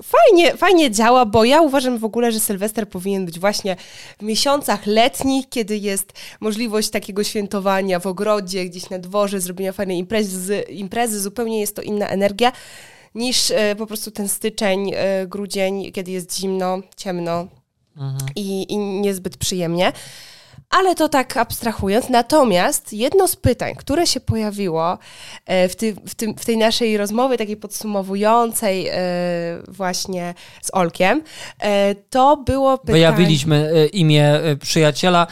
fajnie, 0.03 0.57
fajnie 0.57 0.91
działa, 0.91 1.27
bo 1.27 1.45
ja 1.45 1.61
uważam 1.61 1.99
w 1.99 2.05
ogóle, 2.05 2.33
że 2.33 2.41
Sylwester 2.41 2.89
powinien 2.89 3.27
być 3.27 3.39
właśnie 3.39 3.77
w 4.19 4.23
miesiącach 4.23 4.87
letnich, 4.87 5.49
kiedy 5.49 5.77
jest 5.77 6.13
możliwość 6.41 6.91
takiego 6.91 7.25
świętowania 7.25 7.99
w 7.99 8.07
ogrodzie, 8.07 8.65
gdzieś 8.65 8.91
na 8.91 8.99
dworze, 8.99 9.41
zrobienia 9.41 9.73
fajnej 9.73 9.99
imprezy, 9.99 10.61
imprezy 10.61 11.21
zupełnie 11.21 11.61
jest 11.61 11.77
to 11.77 11.83
inna 11.83 12.09
energia 12.09 12.53
niż 13.15 13.51
e, 13.51 13.77
po 13.77 13.87
prostu 13.87 14.11
ten 14.11 14.29
styczeń, 14.29 14.93
e, 14.95 15.27
grudzień, 15.27 15.93
kiedy 15.93 16.11
jest 16.11 16.39
zimno, 16.39 16.79
ciemno 16.97 17.47
Mhm. 17.97 18.19
i, 18.37 18.73
i 18.73 18.79
niezbyt 18.79 19.37
przyjemnie. 19.37 19.93
Ale 20.79 20.95
to 20.95 21.09
tak 21.09 21.37
abstrahując. 21.37 22.09
Natomiast 22.09 22.93
jedno 22.93 23.29
z 23.29 23.37
pytań, 23.37 23.75
które 23.75 24.07
się 24.07 24.21
pojawiło 24.21 24.99
e, 25.47 25.69
w, 25.69 25.77
ty, 25.77 25.95
w, 26.07 26.15
tym, 26.15 26.35
w 26.35 26.45
tej 26.45 26.57
naszej 26.57 26.97
rozmowie 26.97 27.39
takiej 27.39 27.57
podsumowującej 27.57 28.89
e, 28.89 28.95
właśnie 29.69 30.35
z 30.63 30.75
Olkiem, 30.75 31.23
e, 31.59 31.95
to 31.95 32.37
było 32.37 32.79
pytanie... 32.79 32.93
Wyjawiliśmy 32.93 33.89
imię 33.93 34.41
przyjaciela, 34.61 35.27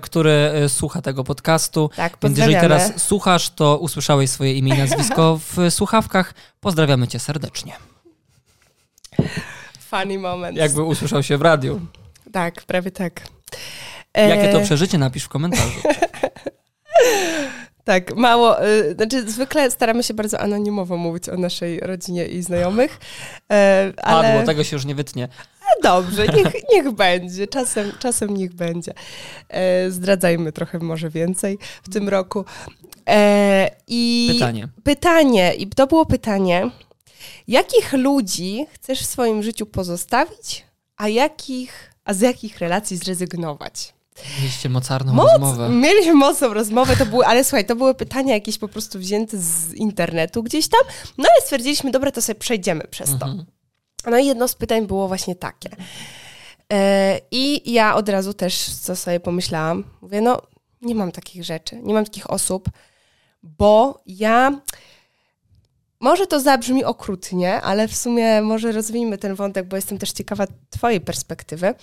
który 0.00 0.50
słucha 0.68 1.02
tego 1.02 1.24
podcastu. 1.24 1.90
Tak, 1.96 2.16
Więc 2.22 2.38
jeżeli 2.38 2.60
teraz 2.60 3.02
słuchasz, 3.02 3.50
to 3.50 3.78
usłyszałeś 3.78 4.30
swoje 4.30 4.54
imię 4.54 4.74
i 4.74 4.78
nazwisko 4.78 5.38
w 5.52 5.70
słuchawkach. 5.70 6.34
Pozdrawiamy 6.60 7.08
cię 7.08 7.18
serdecznie. 7.18 7.72
Funny 9.90 10.18
moment. 10.18 10.56
Jakby 10.56 10.82
usłyszał 10.82 11.22
się 11.22 11.38
w 11.38 11.42
radiu. 11.42 11.80
Tak, 12.32 12.62
prawie 12.62 12.90
tak. 12.90 13.22
Jakie 14.14 14.48
to 14.52 14.60
E, 14.60 14.64
przeżycie, 14.64 14.98
napisz 14.98 15.24
w 15.24 15.28
komentarzu. 15.28 15.80
Tak, 17.84 18.16
mało. 18.16 18.66
Y, 18.66 18.94
znaczy, 18.94 19.30
zwykle 19.30 19.70
staramy 19.70 20.02
się 20.02 20.14
bardzo 20.14 20.40
anonimowo 20.40 20.96
mówić 20.96 21.28
o 21.28 21.36
naszej 21.36 21.80
rodzinie 21.80 22.26
i 22.26 22.42
znajomych. 22.42 22.98
E, 23.52 23.92
ale 24.02 24.28
Padło, 24.28 24.46
tego 24.46 24.64
się 24.64 24.76
już 24.76 24.84
nie 24.84 24.94
wytnie. 24.94 25.28
dobrze, 25.82 26.26
niech, 26.26 26.52
niech 26.72 26.90
będzie. 26.90 27.46
Czasem, 27.46 27.92
czasem 27.98 28.36
niech 28.36 28.54
będzie. 28.54 28.92
E, 29.48 29.90
zdradzajmy 29.90 30.52
trochę 30.52 30.78
może 30.78 31.10
więcej 31.10 31.58
w 31.82 31.88
tym 31.92 32.08
roku. 32.08 32.44
E, 33.08 33.70
i 33.86 34.30
Pytanie. 34.34 34.68
pytanie, 34.84 35.54
i 35.54 35.66
to 35.66 35.86
było 35.86 36.06
pytanie, 36.06 36.70
jakich 37.48 37.92
ludzi 37.92 38.66
chcesz 38.72 39.00
w 39.00 39.06
swoim 39.06 39.42
życiu 39.42 39.66
pozostawić, 39.66 40.64
a 40.96 41.08
jakich, 41.08 41.92
a 42.04 42.14
z 42.14 42.20
jakich 42.20 42.58
relacji 42.58 42.96
zrezygnować? 42.96 43.97
Mieliście 44.38 44.68
mocarną 44.68 45.12
Moc, 45.12 45.30
rozmowę. 45.32 45.68
Mieliśmy 45.68 46.14
mocną 46.14 46.54
rozmowę, 46.54 46.96
to 46.96 47.06
były, 47.06 47.26
ale 47.26 47.44
słuchaj, 47.44 47.66
to 47.66 47.76
były 47.76 47.94
pytania 47.94 48.34
jakieś 48.34 48.58
po 48.58 48.68
prostu 48.68 48.98
wzięte 48.98 49.38
z 49.38 49.74
internetu 49.74 50.42
gdzieś 50.42 50.68
tam, 50.68 50.80
no 51.18 51.28
ale 51.34 51.42
stwierdziliśmy, 51.42 51.90
dobra, 51.90 52.10
to 52.10 52.22
sobie 52.22 52.38
przejdziemy 52.38 52.84
przez 52.90 53.08
to. 53.08 53.26
Mhm. 53.26 53.44
No 54.06 54.18
i 54.18 54.26
jedno 54.26 54.48
z 54.48 54.54
pytań 54.54 54.86
było 54.86 55.08
właśnie 55.08 55.34
takie. 55.34 55.70
E, 56.72 57.20
I 57.30 57.72
ja 57.72 57.94
od 57.94 58.08
razu 58.08 58.34
też, 58.34 58.70
co 58.70 58.96
sobie 58.96 59.20
pomyślałam, 59.20 59.84
mówię, 60.02 60.20
no 60.20 60.42
nie 60.82 60.94
mam 60.94 61.12
takich 61.12 61.44
rzeczy, 61.44 61.76
nie 61.82 61.94
mam 61.94 62.04
takich 62.04 62.30
osób, 62.30 62.68
bo 63.42 64.02
ja... 64.06 64.60
Może 66.00 66.26
to 66.26 66.40
zabrzmi 66.40 66.84
okrutnie, 66.84 67.60
ale 67.60 67.88
w 67.88 67.96
sumie 67.96 68.42
może 68.42 68.72
rozwijmy 68.72 69.18
ten 69.18 69.34
wątek, 69.34 69.68
bo 69.68 69.76
jestem 69.76 69.98
też 69.98 70.12
ciekawa 70.12 70.46
Twojej 70.70 71.00
perspektywy. 71.00 71.74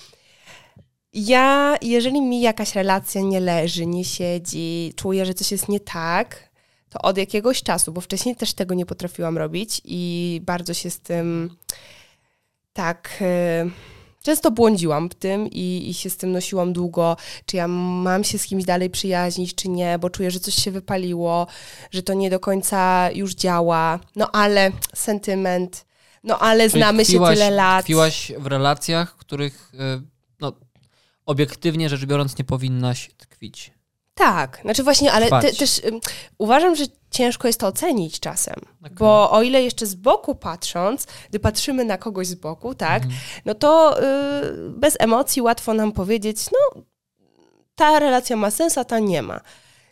Ja, 1.16 1.78
jeżeli 1.82 2.22
mi 2.22 2.42
jakaś 2.42 2.76
relacja 2.76 3.22
nie 3.22 3.40
leży, 3.40 3.86
nie 3.86 4.06
siedzi, 4.06 4.94
czuję, 4.96 5.26
że 5.26 5.34
coś 5.34 5.52
jest 5.52 5.70
nie 5.70 5.80
tak, 5.80 6.50
to 6.90 7.00
od 7.02 7.18
jakiegoś 7.18 7.64
czasu, 7.64 7.92
bo 7.92 8.02
wcześniej 8.02 8.36
też 8.36 8.54
tego 8.54 8.74
nie 8.76 8.86
potrafiłam 8.86 9.38
robić 9.38 9.82
i 9.86 10.42
bardzo 10.46 10.74
się 10.74 10.90
z 10.90 11.00
tym 11.00 11.56
tak, 12.74 13.18
e, 13.22 13.66
często 14.24 14.52
błądziłam 14.52 15.10
w 15.10 15.16
tym 15.16 15.48
i, 15.52 15.90
i 15.90 15.94
się 15.94 16.10
z 16.10 16.18
tym 16.18 16.32
nosiłam 16.32 16.74
długo, 16.74 17.18
czy 17.46 17.58
ja 17.58 17.68
mam 17.68 18.24
się 18.24 18.38
z 18.38 18.46
kimś 18.46 18.64
dalej 18.66 18.90
przyjaźnić, 18.90 19.56
czy 19.56 19.70
nie, 19.70 20.00
bo 20.00 20.10
czuję, 20.10 20.32
że 20.32 20.40
coś 20.40 20.56
się 20.56 20.72
wypaliło, 20.72 21.48
że 21.92 22.04
to 22.04 22.14
nie 22.14 22.30
do 22.30 22.40
końca 22.40 23.10
już 23.12 23.34
działa. 23.36 24.00
No 24.16 24.32
ale 24.32 24.72
sentyment, 24.96 25.86
no 26.24 26.40
ale 26.40 26.70
Czyli 26.70 26.82
znamy 26.82 27.04
tkwiłaś- 27.04 27.30
się 27.30 27.36
tyle 27.36 27.52
lat. 27.52 27.82
Tkwiłaś 27.84 28.32
w 28.40 28.46
relacjach, 28.48 29.16
których 29.18 29.72
y, 29.74 29.78
no, 29.78 30.02
obiektywnie 31.26 31.90
rzecz 31.90 32.06
biorąc 32.06 32.38
nie 32.38 32.46
powinnaś 32.46 33.10
tkwić. 33.18 33.74
Tak, 34.14 34.60
znaczy 34.62 34.84
właśnie, 34.84 35.12
ale 35.12 35.30
te, 35.30 35.54
też 35.54 35.82
ym, 35.86 36.00
uważam, 36.38 36.76
że 36.76 36.84
ciężko 37.12 37.48
jest 37.48 37.60
to 37.60 37.68
ocenić 37.68 38.20
czasem. 38.20 38.56
Okej. 38.82 38.96
Bo 38.98 39.32
o 39.32 39.42
ile 39.44 39.64
jeszcze 39.64 39.86
z 39.86 39.96
boku 39.96 40.36
patrząc, 40.36 41.08
gdy 41.30 41.40
patrzymy 41.40 41.86
na 41.86 41.98
kogoś 41.98 42.28
z 42.28 42.36
boku, 42.36 42.76
tak, 42.76 43.04
Mhm. 43.04 43.22
no 43.46 43.56
to 43.56 44.00
y, 44.04 44.70
bez 44.70 44.96
emocji 45.00 45.42
łatwo 45.42 45.74
nam 45.74 45.92
powiedzieć, 45.92 46.38
no 46.52 46.82
ta 47.76 48.00
relacja 48.00 48.36
ma 48.36 48.52
sens, 48.52 48.78
a 48.78 48.84
ta 48.86 49.00
nie 49.00 49.22
ma. 49.22 49.40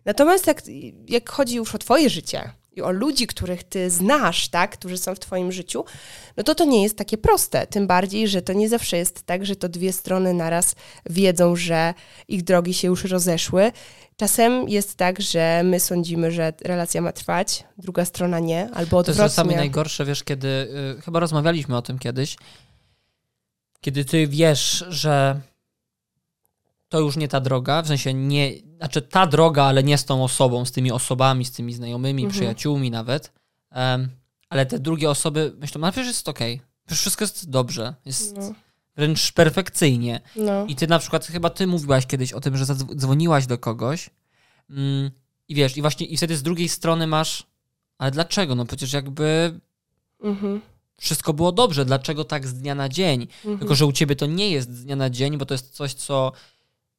Natomiast 0.06 0.48
jak, 0.48 0.62
jak 1.08 1.30
chodzi 1.30 1.56
już 1.56 1.76
o 1.76 1.78
twoje 1.78 2.10
życie 2.10 2.52
i 2.76 2.82
o 2.82 2.92
ludzi, 2.92 3.28
których 3.28 3.64
ty 3.64 3.90
znasz, 3.90 4.48
tak, 4.48 4.72
którzy 4.72 4.98
są 4.98 5.16
w 5.16 5.20
twoim 5.20 5.52
życiu, 5.52 5.86
no 6.38 6.44
to 6.44 6.56
to 6.56 6.66
nie 6.66 6.84
jest 6.84 6.98
takie 6.98 7.18
proste. 7.18 7.68
Tym 7.68 7.88
bardziej, 7.88 8.28
że 8.28 8.42
to 8.42 8.54
nie 8.54 8.70
zawsze 8.70 8.98
jest 8.98 9.24
tak, 9.24 9.46
że 9.46 9.56
to 9.56 9.70
dwie 9.70 9.94
strony 9.94 10.34
naraz 10.34 10.76
wiedzą, 11.10 11.56
że 11.56 11.94
ich 12.28 12.44
drogi 12.44 12.74
się 12.74 12.88
już 12.88 13.04
rozeszły. 13.04 13.72
Czasem 14.18 14.70
jest 14.70 14.96
tak, 14.96 15.22
że 15.22 15.62
my 15.66 15.80
sądzimy, 15.80 16.32
że 16.32 16.54
relacja 16.64 17.02
ma 17.02 17.12
trwać, 17.12 17.64
druga 17.78 18.06
strona 18.06 18.40
nie, 18.40 18.70
albo 18.74 18.90
To 18.90 18.98
jest 18.98 19.10
odwrotnie. 19.10 19.30
czasami 19.30 19.56
najgorsze, 19.56 20.06
wiesz, 20.06 20.24
kiedy, 20.24 20.48
y, 20.98 21.02
chyba 21.02 21.20
rozmawialiśmy 21.20 21.78
o 21.78 21.82
tym 21.82 22.00
kiedyś, 22.00 22.36
kiedy 23.82 24.06
ty 24.06 24.28
wiesz, 24.28 24.86
że 24.90 25.42
to 26.94 27.00
już 27.00 27.18
nie 27.18 27.28
ta 27.28 27.40
droga, 27.40 27.82
w 27.82 27.88
sensie 27.88 28.14
nie, 28.14 28.52
znaczy 28.78 29.02
ta 29.02 29.28
droga, 29.28 29.64
ale 29.64 29.84
nie 29.84 29.98
z 29.98 30.06
tą 30.06 30.24
osobą, 30.24 30.66
z 30.66 30.72
tymi 30.72 30.92
osobami, 30.92 31.46
z 31.46 31.52
tymi 31.52 31.74
znajomymi, 31.74 32.24
Mhm. 32.24 32.40
przyjaciółmi 32.40 32.92
nawet, 32.92 33.32
em, 33.72 34.10
ale 34.50 34.66
te 34.66 34.80
drugie 34.80 35.10
osoby 35.10 35.54
myślą, 35.60 35.82
no 35.82 35.92
przecież 35.92 36.08
jest 36.08 36.30
okej, 36.30 36.62
przecież 36.86 37.00
wszystko 37.02 37.24
jest 37.24 37.50
dobrze, 37.50 37.94
jest 38.06 38.38
No, 38.38 38.54
wręcz 38.96 39.32
perfekcyjnie. 39.32 40.22
no. 40.36 40.66
I 40.66 40.76
ty 40.76 40.88
na 40.88 41.00
przykład, 41.00 41.26
chyba 41.26 41.50
ty 41.50 41.68
mówiłaś 41.68 42.06
kiedyś 42.06 42.34
o 42.34 42.40
tym, 42.42 42.58
że 42.58 42.66
zadzwoniłaś 42.66 43.46
do 43.48 43.58
kogoś 43.58 44.10
mm, 44.70 45.12
i 45.48 45.56
wiesz, 45.56 45.78
i 45.78 45.82
właśnie 45.82 46.06
i 46.08 46.18
wtedy 46.18 46.38
z 46.38 46.44
drugiej 46.44 46.70
strony 46.70 47.08
masz, 47.08 47.44
ale 47.98 48.12
dlaczego? 48.12 48.56
No 48.56 48.66
przecież 48.66 48.94
jakby 48.94 49.60
Mhm. 50.24 50.62
wszystko 51.00 51.34
było 51.34 51.52
dobrze, 51.52 51.86
dlaczego 51.86 52.24
tak 52.24 52.48
z 52.48 52.54
dnia 52.54 52.76
na 52.76 52.90
dzień? 52.90 53.22
Mhm. 53.22 53.58
Tylko, 53.60 53.76
że 53.76 53.86
u 53.86 53.92
ciebie 53.92 54.16
to 54.16 54.26
nie 54.26 54.50
jest 54.52 54.76
z 54.76 54.84
dnia 54.86 54.96
na 54.96 55.10
dzień, 55.10 55.38
bo 55.38 55.46
to 55.46 55.54
jest 55.54 55.70
coś, 55.76 55.94
co 55.94 56.32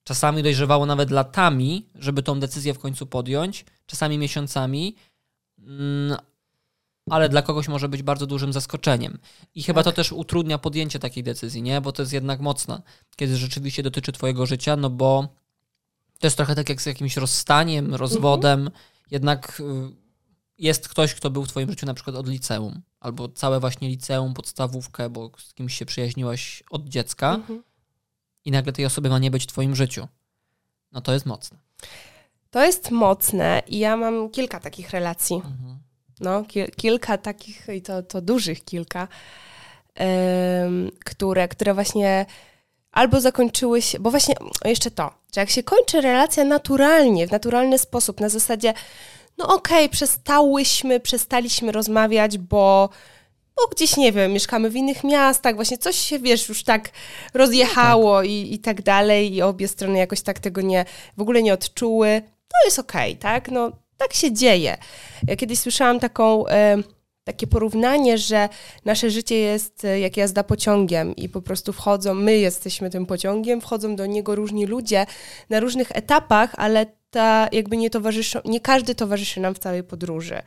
czasami 0.05 0.43
dojrzewało 0.43 0.87
nawet 0.87 1.11
latami, 1.11 1.87
żeby 1.95 2.23
tą 2.23 2.41
decyzję 2.41 2.75
w 2.75 2.79
końcu 2.79 3.07
podjąć, 3.07 3.65
czasami 3.87 4.19
miesiącami, 4.19 4.97
mm, 5.59 6.17
ale 7.11 7.29
dla 7.29 7.43
kogoś 7.43 7.69
może 7.69 7.89
być 7.89 8.03
bardzo 8.03 8.27
dużym 8.27 8.53
zaskoczeniem. 8.53 9.19
I 9.55 9.63
chyba 9.63 9.83
Tak. 9.83 9.85
to 9.85 9.97
też 9.97 10.13
utrudnia 10.13 10.59
podjęcie 10.59 10.99
takiej 10.99 11.23
decyzji, 11.23 11.63
nie? 11.63 11.81
Bo 11.81 11.93
to 11.93 12.03
jest 12.03 12.13
jednak 12.13 12.41
mocne, 12.41 12.83
kiedy 13.17 13.37
rzeczywiście 13.37 13.83
dotyczy 13.83 14.13
twojego 14.13 14.47
życia, 14.47 14.77
no 14.77 14.91
bo 14.91 15.29
to 16.19 16.27
jest 16.27 16.37
trochę 16.37 16.55
tak 16.55 16.69
jak 16.69 16.83
z 16.83 16.87
jakimś 16.87 17.17
rozstaniem, 17.17 17.95
rozwodem, 17.95 18.71
jednak 19.11 19.61
y, 19.61 19.65
jest 20.59 20.89
ktoś, 20.89 21.15
kto 21.15 21.31
był 21.31 21.45
w 21.45 21.49
twoim 21.49 21.71
życiu 21.71 21.87
na 21.87 21.95
przykład 21.95 22.17
od 22.17 22.29
liceum, 22.29 22.83
albo 23.01 23.29
całe 23.29 23.61
właśnie 23.61 23.89
liceum, 23.89 24.35
podstawówkę, 24.35 25.11
bo 25.11 25.31
z 25.39 25.55
kimś 25.55 25.75
się 25.79 25.87
przyjaźniłaś 25.87 26.63
od 26.71 26.89
dziecka 26.89 27.35
Mhm. 27.35 27.63
I 28.45 28.51
nagle 28.51 28.73
tej 28.73 28.87
osoby 28.87 29.09
ma 29.09 29.19
nie 29.19 29.31
być 29.31 29.43
w 29.45 29.47
twoim 29.47 29.77
życiu. 29.77 30.09
No 30.93 31.01
to 31.01 31.13
jest 31.13 31.27
mocne. 31.27 31.59
To 32.51 32.65
jest 32.65 32.91
mocne 32.91 33.63
i 33.67 33.79
ja 33.79 33.97
mam 33.97 34.31
kilka 34.31 34.61
takich 34.61 34.91
relacji. 34.91 35.37
Mhm. 35.37 35.79
No, 36.21 36.45
ki- 36.45 36.71
kilka 36.77 37.19
takich, 37.19 37.67
i 37.77 37.83
to, 37.83 38.03
to 38.03 38.21
dużych 38.21 38.65
kilka, 38.65 39.09
em, 39.95 40.91
które, 41.05 41.49
które 41.49 41.75
właśnie 41.75 42.27
albo 42.93 43.21
zakończyły 43.21 43.83
się, 43.83 44.01
bo 44.01 44.11
właśnie 44.11 44.35
jeszcze 44.65 44.91
to, 44.91 45.11
że 45.35 45.41
jak 45.41 45.51
się 45.51 45.63
kończy 45.63 46.01
relacja 46.01 46.45
naturalnie, 46.45 47.27
w 47.29 47.31
naturalny 47.31 47.79
sposób, 47.79 48.21
na 48.21 48.29
zasadzie, 48.29 48.75
no 49.39 49.55
okej, 49.55 49.89
przestałyśmy, 49.89 51.01
przestaliśmy 51.01 51.73
rozmawiać, 51.73 52.39
bo, 52.39 52.89
bo 53.57 53.69
gdzieś, 53.69 53.97
nie 53.97 54.13
wiem, 54.13 54.33
mieszkamy 54.33 54.71
w 54.71 54.77
innych 54.77 55.05
miastach, 55.05 55.55
właśnie 55.55 55.79
coś 55.79 55.97
się, 55.97 56.19
wiesz, 56.19 56.49
już 56.49 56.65
tak 56.65 56.91
rozjechało 57.35 58.23
i, 58.23 58.49
i 58.53 58.59
tak 58.59 58.83
dalej 58.83 59.35
i 59.35 59.43
obie 59.43 59.69
strony 59.69 59.99
jakoś 59.99 60.21
tak 60.21 60.39
tego 60.39 60.61
nie, 60.61 60.85
w 61.17 61.21
ogóle 61.21 61.43
nie 61.43 61.55
odczuły, 61.55 62.23
to 62.49 62.65
jest 62.65 62.79
okej, 62.79 63.17
tak? 63.17 63.51
No, 63.51 63.73
tak 63.97 64.15
się 64.15 64.33
dzieje. 64.33 64.77
Ja 65.29 65.37
kiedyś 65.37 65.59
słyszałam 65.59 66.01
taką, 66.01 66.49
e, 66.49 66.77
takie 67.25 67.47
porównanie, 67.47 68.19
że 68.19 68.49
nasze 68.85 69.11
życie 69.11 69.37
jest 69.37 69.85
e, 69.85 70.01
jak 70.01 70.17
jazda 70.17 70.45
pociągiem 70.45 71.17
i 71.17 71.29
po 71.29 71.43
prostu 71.43 71.73
wchodzą, 71.73 72.15
my 72.15 72.39
jesteśmy 72.39 72.91
tym 72.91 73.07
pociągiem, 73.07 73.61
wchodzą 73.61 73.97
do 73.97 74.07
niego 74.07 74.35
różni 74.35 74.67
ludzie 74.67 75.07
na 75.51 75.61
różnych 75.61 75.97
etapach, 75.97 76.55
ale 76.57 76.87
ta 77.15 77.49
jakby 77.53 77.77
nie 77.77 77.91
towarzyszą, 77.91 78.39
nie 78.45 78.61
każdy 78.61 78.95
towarzyszy 78.95 79.41
nam 79.41 79.55
w 79.55 79.59
całej 79.59 79.83
podróży, 79.85 80.43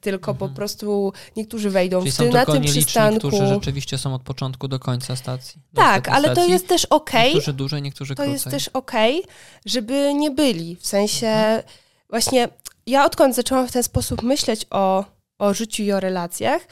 tylko 0.00 0.34
po 0.34 0.48
prostu 0.48 1.12
niektórzy 1.36 1.70
wejdą 1.70 1.96
Mhm. 1.96 2.12
Czyli 2.16 2.28
w 2.28 2.30
tył 2.30 2.38
na 2.38 2.46
tym 2.46 2.62
przystanku. 2.64 3.18
którzy 3.28 3.46
rzeczywiście 3.46 3.98
są 3.98 4.14
od 4.14 4.22
początku 4.22 4.68
do 4.68 4.78
końca 4.78 5.16
stacji. 5.16 5.60
do 5.72 5.80
Tak, 5.82 5.98
ostatniej 5.98 6.16
ale 6.16 6.28
to 6.28 6.34
stacji. 6.34 6.52
jest 6.52 6.68
też 6.68 6.84
okej, 6.84 7.24
Niektórzy 7.34 7.52
dłużej, 7.52 7.82
niektórzy 7.82 8.14
to 8.14 8.22
krócej. 8.22 8.32
jest 8.32 8.44
też 8.50 8.68
okej, 8.68 9.22
żeby 9.66 10.14
nie 10.14 10.30
byli. 10.30 10.76
W 10.76 10.86
sensie 10.86 11.26
Mhm. 11.26 11.62
właśnie 12.10 12.48
ja 12.86 13.04
odkąd 13.04 13.34
zaczęłam 13.34 13.68
w 13.68 13.72
ten 13.72 13.82
sposób 13.82 14.22
myśleć 14.22 14.66
o, 14.70 15.04
o 15.38 15.54
życiu 15.54 15.82
i 15.82 15.92
o 15.92 16.00
relacjach 16.00 16.62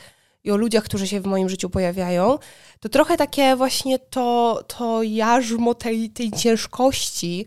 i 0.45 0.50
o 0.50 0.57
ludziach, 0.57 0.85
którzy 0.85 1.09
się 1.09 1.21
w 1.21 1.26
moim 1.26 1.49
życiu 1.49 1.71
pojawiają, 1.71 2.38
to 2.81 2.88
trochę 2.88 3.17
takie 3.17 3.57
właśnie 3.57 3.99
to, 3.99 4.62
to 4.76 5.02
jarzmo 5.02 5.75
tej, 5.75 6.11
tej 6.11 6.33
ciężkości, 6.33 7.47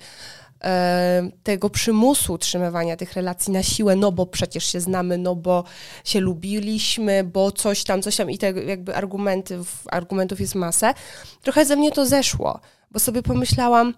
tego 1.44 1.70
przymusu 1.70 2.34
utrzymywania 2.34 2.98
tych 2.98 3.14
relacji 3.14 3.54
na 3.54 3.64
siłę, 3.64 3.96
no 3.96 4.12
bo 4.12 4.26
przecież 4.26 4.66
się 4.66 4.80
znamy, 4.80 5.18
no 5.18 5.36
bo 5.36 5.64
się 6.04 6.20
lubiliśmy, 6.20 7.24
bo 7.24 7.52
coś 7.52 7.84
tam, 7.84 8.02
coś 8.02 8.16
tam 8.16 8.32
i 8.32 8.38
te 8.38 8.52
jakby 8.52 8.96
argumentów, 8.96 9.88
argumentów 9.88 10.40
jest 10.40 10.56
masę. 10.56 10.94
Trochę 11.42 11.66
ze 11.66 11.76
mnie 11.76 11.92
to 11.92 12.06
zeszło, 12.06 12.60
bo 12.92 13.00
sobie 13.00 13.24
pomyślałam, 13.24 13.94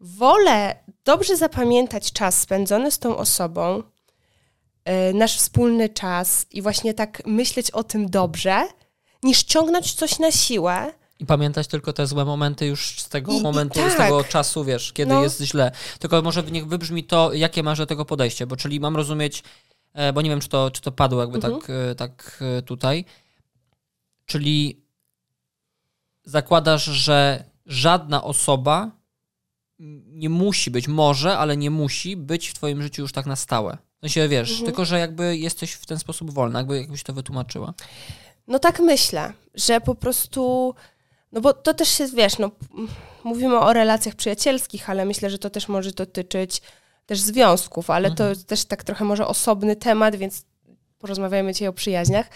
wolę 0.00 0.76
dobrze 1.04 1.36
zapamiętać 1.36 2.12
czas 2.12 2.40
spędzony 2.40 2.90
z 2.90 2.98
tą 2.98 3.16
osobą, 3.16 3.82
e, 4.84 5.12
nasz 5.12 5.36
wspólny 5.36 5.88
czas 5.88 6.46
i 6.50 6.62
właśnie 6.62 6.94
tak 6.94 7.22
myśleć 7.26 7.70
o 7.70 7.84
tym 7.84 8.10
dobrze, 8.10 8.62
niż 9.22 9.42
ciągnąć 9.42 9.94
coś 9.94 10.18
na 10.18 10.30
siłę. 10.30 10.92
I 11.18 11.26
pamiętać 11.26 11.66
tylko 11.66 11.92
te 11.92 12.06
złe 12.06 12.24
momenty 12.24 12.66
już 12.66 13.00
z 13.00 13.08
tego 13.08 13.32
I- 13.32 13.36
i 13.36 13.42
momentu, 13.42 13.74
z 13.80 13.82
tak. 13.82 13.96
tego 13.96 14.24
czasu, 14.24 14.64
wiesz, 14.64 14.92
kiedy 14.92 15.14
No. 15.14 15.22
jest 15.22 15.40
źle. 15.42 15.70
Tylko 15.98 16.22
może 16.22 16.42
niech 16.42 16.66
wybrzmi 16.66 17.04
to, 17.04 17.32
jakie 17.32 17.62
masz 17.62 17.78
do 17.78 17.86
tego 17.86 18.04
podejście, 18.04 18.46
bo 18.46 18.56
czyli 18.56 18.80
mam 18.80 18.96
rozumieć, 18.96 19.42
e, 19.92 20.12
bo 20.12 20.22
nie 20.22 20.30
wiem, 20.30 20.40
czy 20.40 20.48
to, 20.48 20.70
czy 20.70 20.80
to 20.80 20.92
padło 20.92 21.20
jakby 21.20 21.36
Mhm. 21.36 21.60
tak, 21.60 21.70
e, 21.70 21.94
tak 21.94 22.42
e, 22.58 22.62
tutaj, 22.62 23.04
czyli 24.26 24.82
zakładasz, 26.24 26.84
że 26.84 27.44
żadna 27.66 28.24
osoba 28.24 28.90
nie 30.06 30.28
musi 30.28 30.70
być, 30.70 30.88
może, 30.88 31.38
ale 31.38 31.56
nie 31.56 31.70
musi 31.70 32.16
być 32.16 32.48
w 32.48 32.54
twoim 32.54 32.82
życiu 32.82 33.02
już 33.02 33.12
tak 33.12 33.26
na 33.26 33.36
stałe. 33.36 33.78
W 33.96 34.00
sensie, 34.00 34.28
wiesz, 34.28 34.50
Mhm. 34.50 34.66
tylko, 34.66 34.84
że 34.84 34.98
jakby 34.98 35.36
jesteś 35.36 35.72
w 35.72 35.86
ten 35.86 35.98
sposób 35.98 36.30
wolna, 36.30 36.58
jakby 36.58 36.80
jakbyś 36.80 37.02
to 37.02 37.12
wytłumaczyła. 37.12 37.74
No 38.48 38.58
tak 38.58 38.80
myślę, 38.80 39.32
że 39.54 39.80
po 39.80 39.94
prostu, 39.94 40.74
no 41.36 41.42
bo 41.42 41.52
to 41.52 41.74
też 41.74 42.00
jest, 42.00 42.14
wiesz, 42.14 42.38
no 42.38 42.50
mówimy 43.24 43.58
o 43.58 43.72
relacjach 43.72 44.14
przyjacielskich, 44.14 44.90
ale 44.90 45.04
myślę, 45.04 45.30
że 45.30 45.38
to 45.38 45.50
też 45.50 45.68
może 45.68 45.90
dotyczyć 45.92 46.62
też 47.06 47.20
związków, 47.20 47.90
ale 47.90 48.08
to 48.08 48.12
Mhm. 48.24 48.30
jest 48.30 48.46
też 48.46 48.64
tak 48.64 48.84
trochę 48.84 49.04
może 49.04 49.26
osobny 49.26 49.76
temat, 49.76 50.16
więc 50.16 50.44
porozmawiajmy 50.98 51.52
dzisiaj 51.52 51.68
o 51.68 51.72
przyjaźniach. 51.72 52.26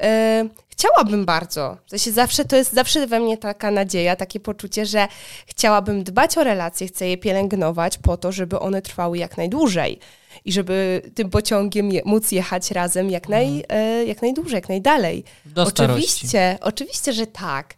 Yy, 0.00 0.50
chciałabym 0.68 1.24
bardzo, 1.24 1.76
w 1.86 1.90
sensie 1.90 2.12
zawsze 2.12 2.44
to 2.44 2.56
jest 2.56 2.72
zawsze 2.72 3.06
we 3.06 3.20
mnie 3.20 3.38
taka 3.38 3.70
nadzieja, 3.70 4.16
takie 4.16 4.40
poczucie, 4.40 4.86
że 4.86 5.08
chciałabym 5.46 6.04
dbać 6.04 6.38
o 6.38 6.44
relacje, 6.44 6.86
chcę 6.86 7.08
je 7.08 7.18
pielęgnować 7.18 7.98
po 7.98 8.16
to, 8.16 8.32
żeby 8.32 8.58
one 8.58 8.82
trwały 8.82 9.18
jak 9.18 9.36
najdłużej 9.36 9.98
i 10.44 10.52
żeby 10.52 11.02
tym 11.14 11.30
pociągiem 11.30 11.92
je, 11.92 12.02
móc 12.04 12.32
jechać 12.32 12.70
razem 12.70 13.10
jak, 13.10 13.28
naj, 13.28 13.64
e, 13.68 14.04
jak 14.04 14.22
najdłużej, 14.22 14.54
jak 14.54 14.68
najdalej. 14.68 15.24
Do 15.46 15.66
starości. 15.66 16.04
Oczywiście, 16.04 16.58
oczywiście, 16.60 17.12
że 17.12 17.26
tak. 17.26 17.74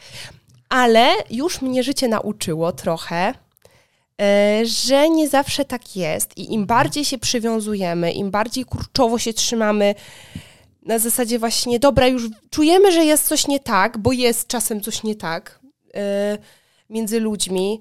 Ale 0.69 1.09
już 1.31 1.62
mnie 1.62 1.83
życie 1.83 2.09
nauczyło 2.09 2.73
trochę, 2.73 3.35
e, 4.23 4.61
że 4.67 5.11
nie 5.11 5.29
zawsze 5.29 5.65
tak 5.65 5.97
jest 5.97 6.39
i 6.39 6.55
im 6.55 6.67
bardziej 6.67 7.05
się 7.05 7.19
przywiązujemy, 7.19 8.12
im 8.12 8.31
bardziej 8.31 8.65
kurczowo 8.65 9.19
się 9.19 9.33
trzymamy 9.33 9.95
na 10.83 10.99
zasadzie 10.99 11.39
właśnie, 11.39 11.79
dobra, 11.79 12.07
już 12.07 12.23
czujemy, 12.51 12.93
że 12.93 13.05
jest 13.05 13.29
coś 13.29 13.47
nie 13.47 13.61
tak, 13.61 13.99
bo 13.99 14.13
jest 14.13 14.49
czasem 14.49 14.81
coś 14.81 15.03
nie 15.03 15.15
tak, 15.15 15.61
między 16.91 17.21
ludźmi. 17.21 17.81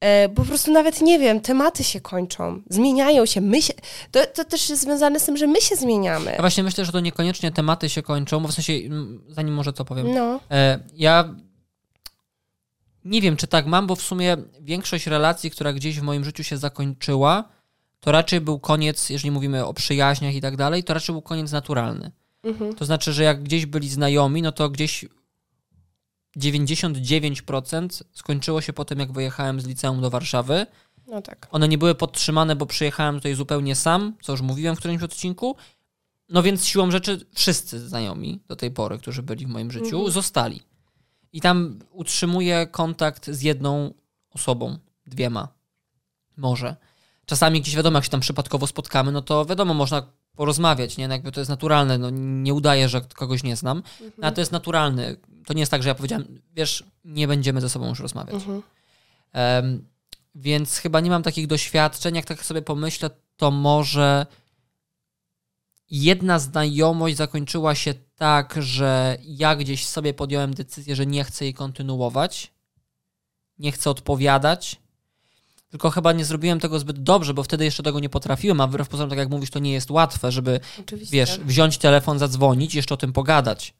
E, 0.00 0.28
bo 0.28 0.42
po 0.42 0.48
prostu 0.48 0.72
nawet 0.72 1.00
nie 1.00 1.18
wiem, 1.18 1.40
tematy 1.40 1.84
się 1.84 2.00
kończą, 2.00 2.62
zmieniają 2.70 3.26
się. 3.26 3.40
My 3.40 3.62
się 3.62 3.72
to, 4.10 4.26
to 4.26 4.44
też 4.44 4.70
jest 4.70 4.82
związane 4.82 5.20
z 5.20 5.24
tym, 5.24 5.36
że 5.36 5.46
my 5.46 5.60
się 5.60 5.76
zmieniamy. 5.76 6.30
Ja 6.30 6.40
właśnie 6.40 6.62
myślę, 6.62 6.84
że 6.84 6.92
to 6.92 7.00
niekoniecznie 7.00 7.52
tematy 7.52 7.88
się 7.88 8.02
kończą, 8.02 8.40
bo 8.40 8.48
w 8.48 8.52
sensie, 8.52 8.72
zanim 9.28 9.54
może 9.54 9.72
to 9.72 9.84
powiem. 9.84 10.14
No. 10.14 10.40
E, 10.50 10.78
ja 10.94 11.34
nie 13.04 13.20
wiem, 13.20 13.36
czy 13.36 13.46
tak 13.46 13.66
mam, 13.66 13.86
bo 13.86 13.96
w 13.96 14.02
sumie 14.02 14.36
większość 14.60 15.06
relacji, 15.06 15.50
która 15.50 15.72
gdzieś 15.72 16.00
w 16.00 16.02
moim 16.02 16.24
życiu 16.24 16.44
się 16.44 16.56
zakończyła, 16.56 17.44
to 18.00 18.12
raczej 18.12 18.40
był 18.40 18.58
koniec, 18.58 19.10
jeżeli 19.10 19.30
mówimy 19.30 19.66
o 19.66 19.74
przyjaźniach 19.74 20.34
i 20.34 20.40
tak 20.40 20.56
dalej, 20.56 20.84
to 20.84 20.94
raczej 20.94 21.12
był 21.12 21.22
koniec 21.22 21.52
naturalny. 21.52 22.10
Mhm. 22.46 22.74
To 22.74 22.84
znaczy, 22.84 23.12
że 23.12 23.22
jak 23.22 23.42
gdzieś 23.42 23.66
byli 23.66 23.88
znajomi, 23.88 24.42
no 24.42 24.52
to 24.52 24.68
gdzieś 24.70 25.04
99% 26.38 28.02
skończyło 28.12 28.60
się 28.60 28.72
po 28.72 28.84
tym, 28.84 28.98
jak 28.98 29.12
wyjechałem 29.12 29.60
z 29.60 29.66
liceum 29.66 30.00
do 30.00 30.10
Warszawy. 30.10 30.66
No 31.06 31.22
tak. 31.22 31.48
One 31.50 31.68
nie 31.68 31.78
były 31.78 31.94
podtrzymane, 31.94 32.56
bo 32.56 32.66
przyjechałem 32.66 33.14
tutaj 33.14 33.34
zupełnie 33.34 33.74
sam, 33.74 34.14
co 34.22 34.32
już 34.32 34.40
mówiłem 34.40 34.76
w 34.76 34.78
którymś 34.78 35.02
odcinku. 35.02 35.56
No 36.28 36.42
więc 36.42 36.66
siłą 36.66 36.90
rzeczy 36.90 37.26
wszyscy 37.34 37.88
znajomi 37.88 38.40
do 38.48 38.56
tej 38.56 38.70
pory, 38.70 38.98
którzy 38.98 39.22
byli 39.22 39.46
w 39.46 39.48
moim 39.48 39.70
życiu, 39.72 39.96
Mhm. 39.96 40.10
zostali. 40.10 40.62
I 41.32 41.40
tam 41.40 41.78
utrzymuję 41.90 42.66
kontakt 42.66 43.30
z 43.30 43.42
jedną 43.42 43.94
osobą, 44.30 44.78
dwiema, 45.06 45.48
może. 46.36 46.76
Czasami 47.26 47.60
gdzieś 47.60 47.76
wiadomo, 47.76 47.98
jak 47.98 48.04
się 48.04 48.10
tam 48.10 48.20
przypadkowo 48.20 48.66
spotkamy, 48.66 49.12
no 49.12 49.22
to 49.22 49.44
wiadomo, 49.44 49.74
można 49.74 50.02
porozmawiać, 50.36 50.96
nie? 50.96 51.08
No 51.08 51.14
jakby 51.14 51.32
to 51.32 51.40
jest 51.40 51.50
naturalne, 51.50 51.98
no 51.98 52.10
nie 52.10 52.54
udaję, 52.54 52.88
że 52.88 53.00
kogoś 53.00 53.42
nie 53.42 53.56
znam, 53.56 53.82
no, 54.00 54.08
ale 54.26 54.32
to 54.32 54.40
jest 54.40 54.52
naturalne. 54.52 55.16
To 55.46 55.54
nie 55.54 55.60
jest 55.60 55.70
tak, 55.70 55.82
że 55.82 55.88
ja 55.88 55.94
powiedziałem, 55.94 56.42
wiesz, 56.54 56.84
nie 57.04 57.28
będziemy 57.28 57.60
ze 57.60 57.68
sobą 57.68 57.88
już 57.88 58.00
rozmawiać. 58.00 58.34
Mhm. 58.34 58.62
Em, 59.32 59.88
więc 60.34 60.76
chyba 60.76 61.00
nie 61.00 61.10
mam 61.10 61.22
takich 61.22 61.46
doświadczeń. 61.46 62.14
Jak 62.14 62.24
tak 62.24 62.44
sobie 62.44 62.62
pomyślę, 62.62 63.10
to 63.36 63.50
może 63.50 64.26
jedna 65.90 66.38
znajomość 66.38 67.16
zakończyła 67.16 67.74
się 67.74 67.94
tak, 68.16 68.54
że 68.58 69.18
ja 69.22 69.56
gdzieś 69.56 69.86
sobie 69.86 70.14
podjąłem 70.14 70.54
decyzję, 70.54 70.96
że 70.96 71.06
nie 71.06 71.24
chcę 71.24 71.44
jej 71.44 71.54
kontynuować. 71.54 72.52
Nie 73.58 73.72
chcę 73.72 73.90
odpowiadać. 73.90 74.80
Tylko 75.70 75.90
chyba 75.90 76.12
nie 76.12 76.24
zrobiłem 76.24 76.60
tego 76.60 76.78
zbyt 76.78 77.02
dobrze, 77.02 77.34
bo 77.34 77.42
wtedy 77.42 77.64
jeszcze 77.64 77.82
tego 77.82 78.00
nie 78.00 78.08
potrafiłem, 78.08 78.60
a 78.60 78.66
wbrew 78.66 78.88
pozorom, 78.88 79.10
tak 79.10 79.18
jak 79.18 79.30
mówisz, 79.30 79.50
to 79.50 79.58
nie 79.58 79.72
jest 79.72 79.90
łatwe, 79.90 80.32
żeby 80.32 80.60
Oczywiście. 80.80 81.12
wiesz, 81.16 81.38
wziąć 81.40 81.78
telefon, 81.78 82.18
zadzwonić, 82.18 82.74
jeszcze 82.74 82.94
o 82.94 82.96
tym 82.96 83.12
pogadać. 83.12 83.74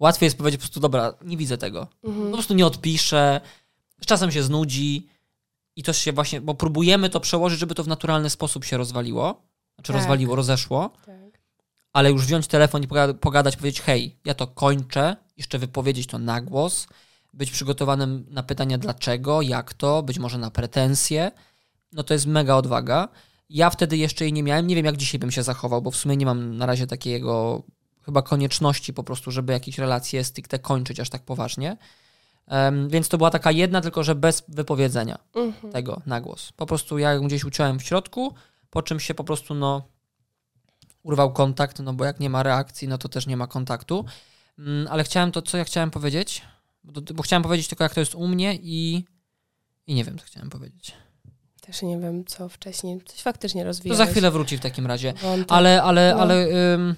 Łatwiej 0.00 0.26
jest 0.26 0.38
powiedzieć 0.38 0.60
po 0.60 0.62
prostu, 0.62 0.80
dobra, 0.80 1.14
nie 1.24 1.36
widzę 1.36 1.58
tego. 1.58 1.86
Mhm. 2.04 2.26
Po 2.26 2.32
prostu 2.32 2.54
nie 2.54 2.66
odpiszę, 2.66 3.40
z 4.02 4.06
czasem 4.06 4.32
się 4.32 4.42
znudzi 4.42 5.06
i 5.76 5.82
to 5.82 5.92
się 5.92 6.12
właśnie, 6.12 6.40
bo 6.40 6.54
próbujemy 6.54 7.10
to 7.10 7.20
przełożyć, 7.20 7.58
żeby 7.60 7.74
to 7.74 7.84
w 7.84 7.88
naturalny 7.88 8.30
sposób 8.30 8.64
się 8.64 8.76
rozwaliło, 8.76 9.42
znaczy 9.74 9.86
Tak. 9.92 9.96
rozwaliło, 9.96 10.36
rozeszło, 10.36 10.90
Tak. 11.06 11.16
ale 11.92 12.10
już 12.10 12.24
wziąć 12.26 12.46
telefon 12.46 12.82
i 12.82 12.88
poga- 12.88 13.14
pogadać, 13.14 13.56
powiedzieć, 13.56 13.80
hej, 13.80 14.16
ja 14.24 14.34
to 14.34 14.46
kończę, 14.46 15.16
jeszcze 15.36 15.58
wypowiedzieć 15.58 16.06
to 16.06 16.18
na 16.18 16.40
głos, 16.40 16.86
być 17.36 17.50
przygotowanym 17.50 18.26
na 18.30 18.42
pytania 18.42 18.78
dlaczego, 18.78 19.42
jak 19.42 19.74
to, 19.74 20.02
być 20.02 20.18
może 20.18 20.38
na 20.38 20.50
pretensje, 20.50 21.30
no 21.92 22.02
to 22.02 22.14
jest 22.14 22.26
mega 22.26 22.54
odwaga. 22.56 23.08
Ja 23.50 23.70
wtedy 23.70 23.96
jeszcze 23.96 24.24
jej 24.24 24.32
nie 24.32 24.42
miałem, 24.42 24.66
nie 24.66 24.74
wiem 24.74 24.84
jak 24.84 24.96
dzisiaj 24.96 25.18
bym 25.18 25.30
się 25.30 25.42
zachował, 25.42 25.82
bo 25.82 25.90
w 25.90 25.96
sumie 25.96 26.16
nie 26.16 26.26
mam 26.26 26.56
na 26.56 26.66
razie 26.66 26.86
takiego 26.86 27.62
chyba 28.02 28.22
konieczności 28.22 28.94
po 28.94 29.04
prostu, 29.04 29.30
żeby 29.30 29.52
jakieś 29.52 29.78
relacje 29.78 30.24
stricte 30.24 30.58
kończyć 30.58 31.00
aż 31.00 31.10
tak 31.10 31.22
poważnie. 31.22 31.76
Em, 32.46 32.88
więc 32.88 33.08
to 33.08 33.18
była 33.18 33.30
taka 33.30 33.50
jedna, 33.50 33.80
tylko 33.80 34.04
że 34.04 34.14
bez 34.14 34.44
wypowiedzenia 34.48 35.18
Mhm. 35.34 35.72
tego 35.72 36.02
na 36.06 36.20
głos. 36.20 36.52
Po 36.52 36.66
prostu 36.66 36.98
ja 36.98 37.12
ją 37.12 37.26
gdzieś 37.26 37.44
uciąłem 37.44 37.78
w 37.78 37.82
środku, 37.82 38.34
po 38.70 38.82
czym 38.82 39.00
się 39.00 39.14
po 39.14 39.24
prostu 39.24 39.54
no 39.54 39.82
urwał 41.02 41.32
kontakt, 41.32 41.80
no 41.80 41.92
bo 41.94 42.04
jak 42.04 42.20
nie 42.20 42.30
ma 42.30 42.42
reakcji, 42.42 42.88
no 42.88 42.98
to 42.98 43.08
też 43.08 43.26
nie 43.26 43.36
ma 43.36 43.46
kontaktu. 43.46 44.04
Mm, 44.58 44.88
ale 44.90 45.04
chciałem 45.04 45.32
to, 45.32 45.42
co 45.42 45.56
ja 45.56 45.64
chciałem 45.64 45.90
powiedzieć, 45.90 46.42
bo, 46.86 47.00
bo 47.14 47.22
chciałem 47.22 47.42
powiedzieć 47.42 47.68
tylko 47.68 47.84
jak 47.84 47.94
to 47.94 48.00
jest 48.00 48.14
u 48.14 48.28
mnie 48.28 48.54
i 48.62 49.04
i 49.86 49.94
nie 49.94 50.04
wiem, 50.04 50.18
co 50.18 50.24
chciałem 50.24 50.50
powiedzieć. 50.50 50.92
Też 51.60 51.82
nie 51.82 51.98
wiem, 51.98 52.24
co 52.24 52.48
wcześniej. 52.48 53.00
Coś 53.06 53.20
faktycznie 53.22 53.62
To 53.62 53.66
rozwijałeś. 53.66 53.98
za 53.98 54.06
chwilę 54.12 54.30
wróci 54.30 54.56
w 54.56 54.60
takim 54.60 54.86
razie. 54.86 55.12
Wątek. 55.22 55.52
Ale, 55.52 55.82
ale, 55.82 56.12
No. 56.16 56.20
ale 56.22 56.34
ym, 56.74 56.94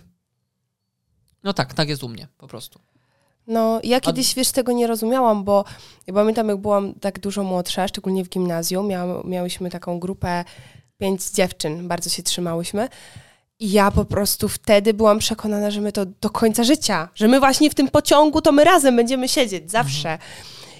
no 1.44 1.52
tak, 1.52 1.74
tak 1.74 1.88
jest 1.88 2.02
u 2.02 2.08
mnie 2.08 2.28
po 2.38 2.46
prostu. 2.48 2.80
No, 3.46 3.80
ja 3.84 4.00
kiedyś, 4.00 4.34
wiesz, 4.34 4.52
tego 4.52 4.72
nie 4.72 4.86
rozumiałam, 4.86 5.44
bo 5.44 5.64
ja 6.06 6.14
pamiętam, 6.14 6.48
jak 6.48 6.56
byłam 6.58 6.94
tak 6.94 7.18
dużo 7.20 7.42
młodsza, 7.42 7.88
szczególnie 7.88 8.24
w 8.24 8.28
gimnazjum, 8.28 8.86
miał, 8.86 9.26
miałyśmy 9.26 9.70
taką 9.70 10.00
grupę 10.00 10.44
pięć 10.98 11.30
dziewczyn, 11.30 11.88
bardzo 11.88 12.10
się 12.10 12.22
trzymałyśmy. 12.22 12.88
I 13.60 13.70
ja 13.70 13.90
po 13.90 14.04
prostu 14.04 14.48
wtedy 14.48 14.94
byłam 14.94 15.18
przekonana, 15.18 15.70
że 15.70 15.80
my 15.80 15.92
to 15.92 16.06
do 16.06 16.30
końca 16.30 16.64
życia, 16.64 17.08
że 17.14 17.28
my 17.28 17.40
właśnie 17.40 17.70
w 17.70 17.74
tym 17.74 17.88
pociągu 17.88 18.40
to 18.40 18.52
my 18.52 18.64
razem 18.64 18.96
będziemy 18.96 19.28
siedzieć, 19.28 19.70
zawsze. 19.70 20.18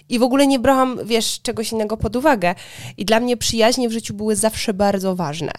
I 0.09 0.19
w 0.19 0.23
ogóle 0.23 0.47
nie 0.47 0.59
brałam, 0.59 0.99
wiesz, 1.05 1.41
czegoś 1.43 1.73
innego 1.73 1.97
pod 1.97 2.17
uwagę. 2.17 2.55
I 2.97 3.05
dla 3.05 3.21
mnie 3.21 3.37
przyjaźnie 3.37 3.88
w 3.88 3.93
życiu 3.93 4.14
były 4.14 4.37
zawsze 4.37 4.75
bardzo 4.75 5.17
ważne. 5.17 5.53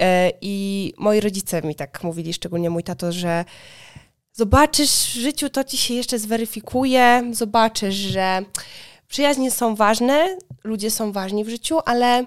E, 0.00 0.32
I 0.40 0.94
moi 0.98 1.20
rodzice 1.20 1.62
mi 1.62 1.74
tak 1.74 2.04
mówili, 2.04 2.32
szczególnie 2.32 2.70
mój 2.70 2.82
tato, 2.82 3.12
że 3.12 3.44
zobaczysz 4.32 4.90
w 4.90 5.14
życiu, 5.14 5.50
to 5.50 5.64
ci 5.64 5.76
się 5.76 5.94
jeszcze 5.94 6.18
zweryfikuje, 6.18 7.22
zobaczysz, 7.32 7.94
że 7.94 8.42
przyjaźnie 9.08 9.50
są 9.50 9.74
ważne, 9.74 10.36
ludzie 10.64 10.90
są 10.90 11.12
ważni 11.12 11.44
w 11.44 11.48
życiu, 11.48 11.78
ale 11.84 12.24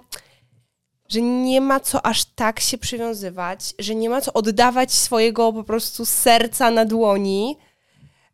że 1.08 1.22
nie 1.22 1.60
ma 1.60 1.80
co 1.80 2.06
aż 2.06 2.24
tak 2.24 2.60
się 2.60 2.78
przywiązywać, 2.78 3.74
że 3.78 3.94
nie 3.94 4.10
ma 4.10 4.20
co 4.20 4.32
oddawać 4.32 4.92
swojego 4.92 5.52
po 5.52 5.64
prostu 5.64 6.06
serca 6.06 6.70
na 6.70 6.84
dłoni. 6.84 7.56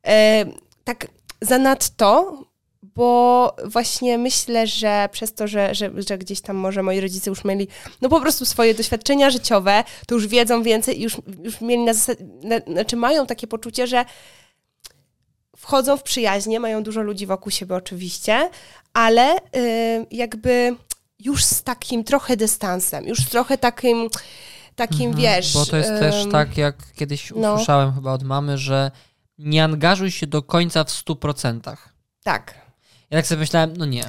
E, 0.07 0.45
tak 0.85 1.07
zanadto, 1.41 2.39
bo 2.83 3.57
właśnie 3.65 4.19
myślę, 4.19 4.67
że 4.67 5.09
przez 5.13 5.35
to, 5.35 5.47
że, 5.47 5.75
że, 5.75 5.91
że 6.09 6.19
gdzieś 6.19 6.41
tam 6.41 6.57
może 6.57 6.83
moi 6.83 7.01
rodzice 7.01 7.31
już 7.31 7.45
mieli 7.45 7.69
no 8.01 8.09
po 8.09 8.21
prostu 8.21 8.45
swoje 8.45 8.75
doświadczenia 8.75 9.31
życiowe, 9.31 9.85
to 10.07 10.15
już 10.15 10.27
wiedzą 10.27 10.63
więcej 10.63 10.99
i 10.99 11.03
już, 11.03 11.17
już 11.43 11.61
mieli 11.61 11.83
na 11.83 11.95
zasadzie, 11.95 12.25
na, 12.43 12.59
znaczy 12.59 12.97
mają 12.97 13.27
takie 13.27 13.47
poczucie, 13.47 13.87
że 13.87 14.05
wchodzą 15.57 15.97
w 15.97 16.03
przyjaźnie, 16.03 16.61
mają 16.61 16.83
dużo 16.83 17.03
ludzi 17.03 17.27
wokół 17.27 17.53
siebie 17.53 17.75
oczywiście, 17.75 18.51
ale 18.93 19.37
y, 19.37 20.07
jakby 20.11 20.77
już 21.25 21.45
z 21.45 21.63
takim 21.63 22.05
trochę 22.05 22.37
dystansem, 22.37 23.05
już 23.05 23.25
trochę 23.25 23.59
takim, 23.59 24.09
takim 24.77 25.11
Mhm, 25.11 25.17
wiesz... 25.17 25.55
Bo 25.55 25.67
to 25.67 25.77
jest 25.77 25.91
też 25.91 26.25
ym, 26.25 26.31
tak, 26.33 26.57
jak 26.57 26.77
kiedyś 26.95 27.33
no. 27.37 27.55
usłyszałem 27.55 27.95
chyba 27.95 28.13
od 28.13 28.23
mamy, 28.23 28.59
że 28.59 28.91
nie 29.39 29.65
angażuj 29.65 30.11
się 30.11 30.27
do 30.27 30.43
końca 30.43 30.85
w 30.85 30.89
100%. 30.89 31.77
Tak, 32.23 32.55
Ja 33.11 33.19
tak 33.19 33.27
sobie 33.27 33.39
myślałem, 33.39 33.77
no 33.77 33.85
nie. 33.85 34.05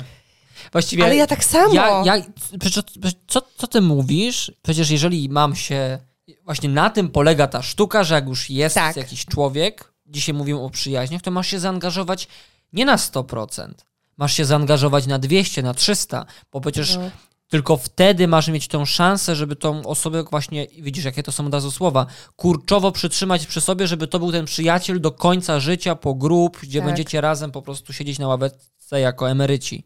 Właściwie 0.72 1.06
ale 1.06 1.16
ja 1.16 1.28
tak 1.28 1.44
samo. 1.44 1.74
Ja, 1.74 2.04
ja, 2.06 2.24
przecież 2.60 2.84
co, 3.28 3.42
co 3.58 3.68
ty 3.68 3.82
mówisz? 3.82 4.52
Przecież 4.62 4.90
jeżeli 4.90 5.30
mam 5.30 5.56
się. 5.56 6.00
Właśnie 6.46 6.70
na 6.70 6.90
tym 6.90 7.10
polega 7.10 7.48
ta 7.48 7.62
sztuka, 7.62 8.04
że 8.04 8.16
jak 8.16 8.28
już 8.28 8.50
jest 8.50 8.76
Tak. 8.76 8.98
jakiś 8.98 9.26
człowiek, 9.26 9.94
dzisiaj 10.06 10.36
mówimy 10.36 10.60
o 10.60 10.70
przyjaźniach, 10.70 11.22
to 11.22 11.32
masz 11.32 11.48
się 11.48 11.60
zaangażować 11.60 12.28
nie 12.74 12.86
na 12.86 12.96
100%. 12.96 13.74
Masz 14.18 14.34
się 14.34 14.46
zaangażować 14.46 15.08
na 15.08 15.20
200, 15.20 15.62
na 15.64 15.74
300, 15.74 16.26
bo 16.52 16.62
przecież 16.62 16.96
No. 16.96 17.02
tylko 17.48 17.78
wtedy 17.78 18.28
masz 18.28 18.48
mieć 18.48 18.68
tą 18.68 18.86
szansę, 18.86 19.36
żeby 19.36 19.56
tą 19.56 19.86
osobę 19.86 20.24
właśnie, 20.24 20.68
widzisz 20.82 21.06
jakie 21.06 21.24
to 21.24 21.32
są 21.32 21.46
od 21.48 21.54
razu 21.54 21.72
słowa, 21.72 22.06
kurczowo 22.36 22.92
przytrzymać 22.92 23.48
przy 23.48 23.62
sobie, 23.62 23.88
żeby 23.88 24.08
to 24.08 24.20
był 24.20 24.32
ten 24.32 24.46
przyjaciel 24.46 25.02
do 25.02 25.12
końca 25.12 25.60
życia, 25.60 25.96
po 25.96 26.14
grób, 26.16 26.60
gdzie 26.64 26.80
Tak. 26.80 26.88
będziecie 26.88 27.22
razem 27.22 27.52
po 27.52 27.62
prostu 27.62 27.94
siedzieć 27.94 28.20
na 28.20 28.28
ławeczce 28.28 29.00
jako 29.00 29.30
emeryci. 29.30 29.84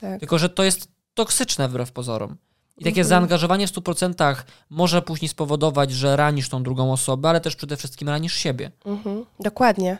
tak. 0.00 0.20
Tylko, 0.20 0.38
że 0.38 0.48
to 0.48 0.62
jest 0.64 0.88
toksyczne 1.14 1.68
wbrew 1.68 1.92
pozorom. 1.92 2.36
I 2.78 2.84
takie 2.84 3.00
Mhm. 3.00 3.06
zaangażowanie 3.08 3.66
w 3.66 3.70
100% 3.70 4.44
może 4.70 5.02
później 5.02 5.28
spowodować, 5.28 5.92
że 5.92 6.16
ranisz 6.16 6.48
tą 6.48 6.62
drugą 6.62 6.92
osobę, 6.92 7.28
ale 7.28 7.40
też 7.40 7.56
przede 7.56 7.76
wszystkim 7.76 8.08
ranisz 8.08 8.34
siebie. 8.34 8.70
Mhm, 8.84 9.24
dokładnie. 9.40 9.98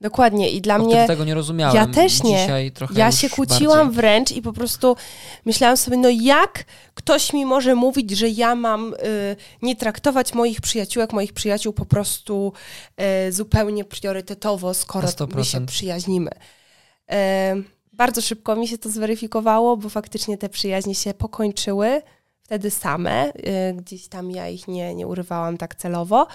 Dokładnie. 0.00 0.50
I 0.50 0.60
dla 0.60 0.78
Bo 0.78 0.84
mnie. 0.84 1.06
tego 1.06 1.24
nie 1.24 1.34
rozumiałem. 1.34 1.76
Ja 1.76 1.86
też 1.86 2.22
nie. 2.22 2.64
Ja 2.94 3.12
się 3.12 3.30
kłóciłam 3.30 3.78
bardziej. 3.78 3.94
wręcz 3.96 4.32
i 4.32 4.42
po 4.42 4.52
prostu 4.52 4.96
myślałam 5.44 5.76
sobie, 5.76 5.96
no 5.96 6.08
jak 6.08 6.64
ktoś 6.94 7.32
mi 7.32 7.46
może 7.46 7.74
mówić, 7.74 8.10
że 8.10 8.28
ja 8.28 8.54
mam 8.54 8.94
y, 8.94 9.36
nie 9.62 9.76
traktować 9.76 10.34
moich 10.34 10.60
przyjaciółek, 10.60 11.12
moich 11.12 11.32
przyjaciół 11.32 11.72
po 11.72 11.84
prostu 11.86 12.52
y, 13.28 13.32
zupełnie 13.32 13.84
priorytetowo, 13.84 14.74
skoro 14.74 15.06
Na 15.06 15.12
100%. 15.12 15.36
my 15.36 15.44
się 15.44 15.66
przyjaźnimy. 15.66 16.30
Y, 16.30 17.14
bardzo 17.92 18.20
szybko 18.20 18.56
mi 18.56 18.68
się 18.68 18.78
to 18.78 18.90
zweryfikowało, 18.90 19.76
bo 19.76 19.88
faktycznie 19.88 20.38
te 20.38 20.48
przyjaźnie 20.48 20.94
się 20.94 21.14
pokończyły 21.14 22.02
wtedy 22.42 22.70
same. 22.70 23.32
Y, 23.34 23.74
gdzieś 23.76 24.08
tam 24.08 24.30
ja 24.30 24.48
ich 24.48 24.68
nie, 24.68 24.94
nie 24.94 25.06
urywałam 25.06 25.58
tak 25.58 25.74
celowo. 25.74 26.26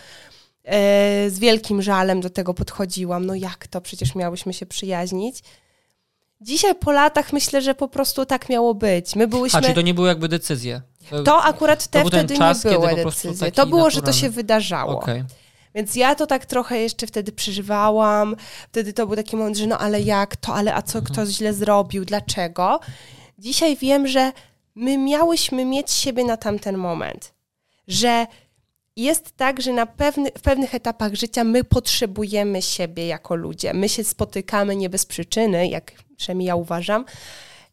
E, 0.65 1.29
z 1.29 1.39
wielkim 1.39 1.81
żalem 1.81 2.21
do 2.21 2.29
tego 2.29 2.53
podchodziłam. 2.53 3.25
No 3.25 3.35
jak 3.35 3.67
to? 3.67 3.81
Przecież 3.81 4.15
miałyśmy 4.15 4.53
się 4.53 4.65
przyjaźnić. 4.65 5.39
Dzisiaj 6.41 6.75
po 6.75 6.91
latach 6.91 7.33
myślę, 7.33 7.61
że 7.61 7.75
po 7.75 7.87
prostu 7.87 8.25
tak 8.25 8.49
miało 8.49 8.73
być. 8.75 9.15
My 9.15 9.27
byłyśmy... 9.27 9.59
A, 9.59 9.61
czyli 9.61 9.73
to 9.73 9.81
nie 9.81 9.93
były 9.93 10.07
jakby 10.07 10.27
decyzje? 10.27 10.81
To 11.25 11.43
akurat 11.43 11.87
te 11.87 11.99
ten 11.99 12.07
wtedy 12.07 12.37
czas, 12.37 12.65
nie 12.65 12.71
były 12.71 12.95
decyzje. 12.95 13.51
To 13.51 13.65
było, 13.65 13.89
że 13.89 14.01
to 14.01 14.07
naturalny. 14.07 14.21
się 14.21 14.29
wydarzało. 14.29 14.99
Okej. 15.01 15.23
Więc 15.75 15.95
ja 15.95 16.15
to 16.15 16.27
tak 16.27 16.45
trochę 16.45 16.79
jeszcze 16.79 17.07
wtedy 17.07 17.31
przeżywałam. 17.31 18.35
Wtedy 18.67 18.93
to 18.93 19.07
był 19.07 19.15
taki 19.15 19.35
moment, 19.35 19.57
że 19.57 19.67
no 19.67 19.77
ale 19.77 20.01
jak 20.01 20.35
to, 20.35 20.53
ale 20.53 20.75
a 20.75 20.81
co 20.81 20.99
Mhm. 20.99 21.13
ktoś 21.13 21.29
źle 21.29 21.53
zrobił, 21.53 22.05
dlaczego? 22.05 22.79
Dzisiaj 23.39 23.77
wiem, 23.77 24.07
że 24.07 24.31
my 24.75 24.97
miałyśmy 24.97 25.65
mieć 25.65 25.91
siebie 25.91 26.23
na 26.23 26.37
tamten 26.37 26.77
moment. 26.77 27.33
Że 27.87 28.27
jest 28.95 29.37
tak, 29.37 29.61
że 29.61 29.73
na 29.73 29.85
pewny, 29.85 30.31
w 30.37 30.41
pewnych 30.41 30.75
etapach 30.75 31.13
życia 31.13 31.43
my 31.43 31.63
potrzebujemy 31.63 32.61
siebie 32.61 33.07
jako 33.07 33.35
ludzie. 33.35 33.73
My 33.73 33.89
się 33.89 34.03
spotykamy 34.03 34.75
nie 34.75 34.89
bez 34.89 35.05
przyczyny, 35.05 35.67
jak 35.67 35.91
przynajmniej 36.17 36.47
ja 36.47 36.55
uważam. 36.55 37.05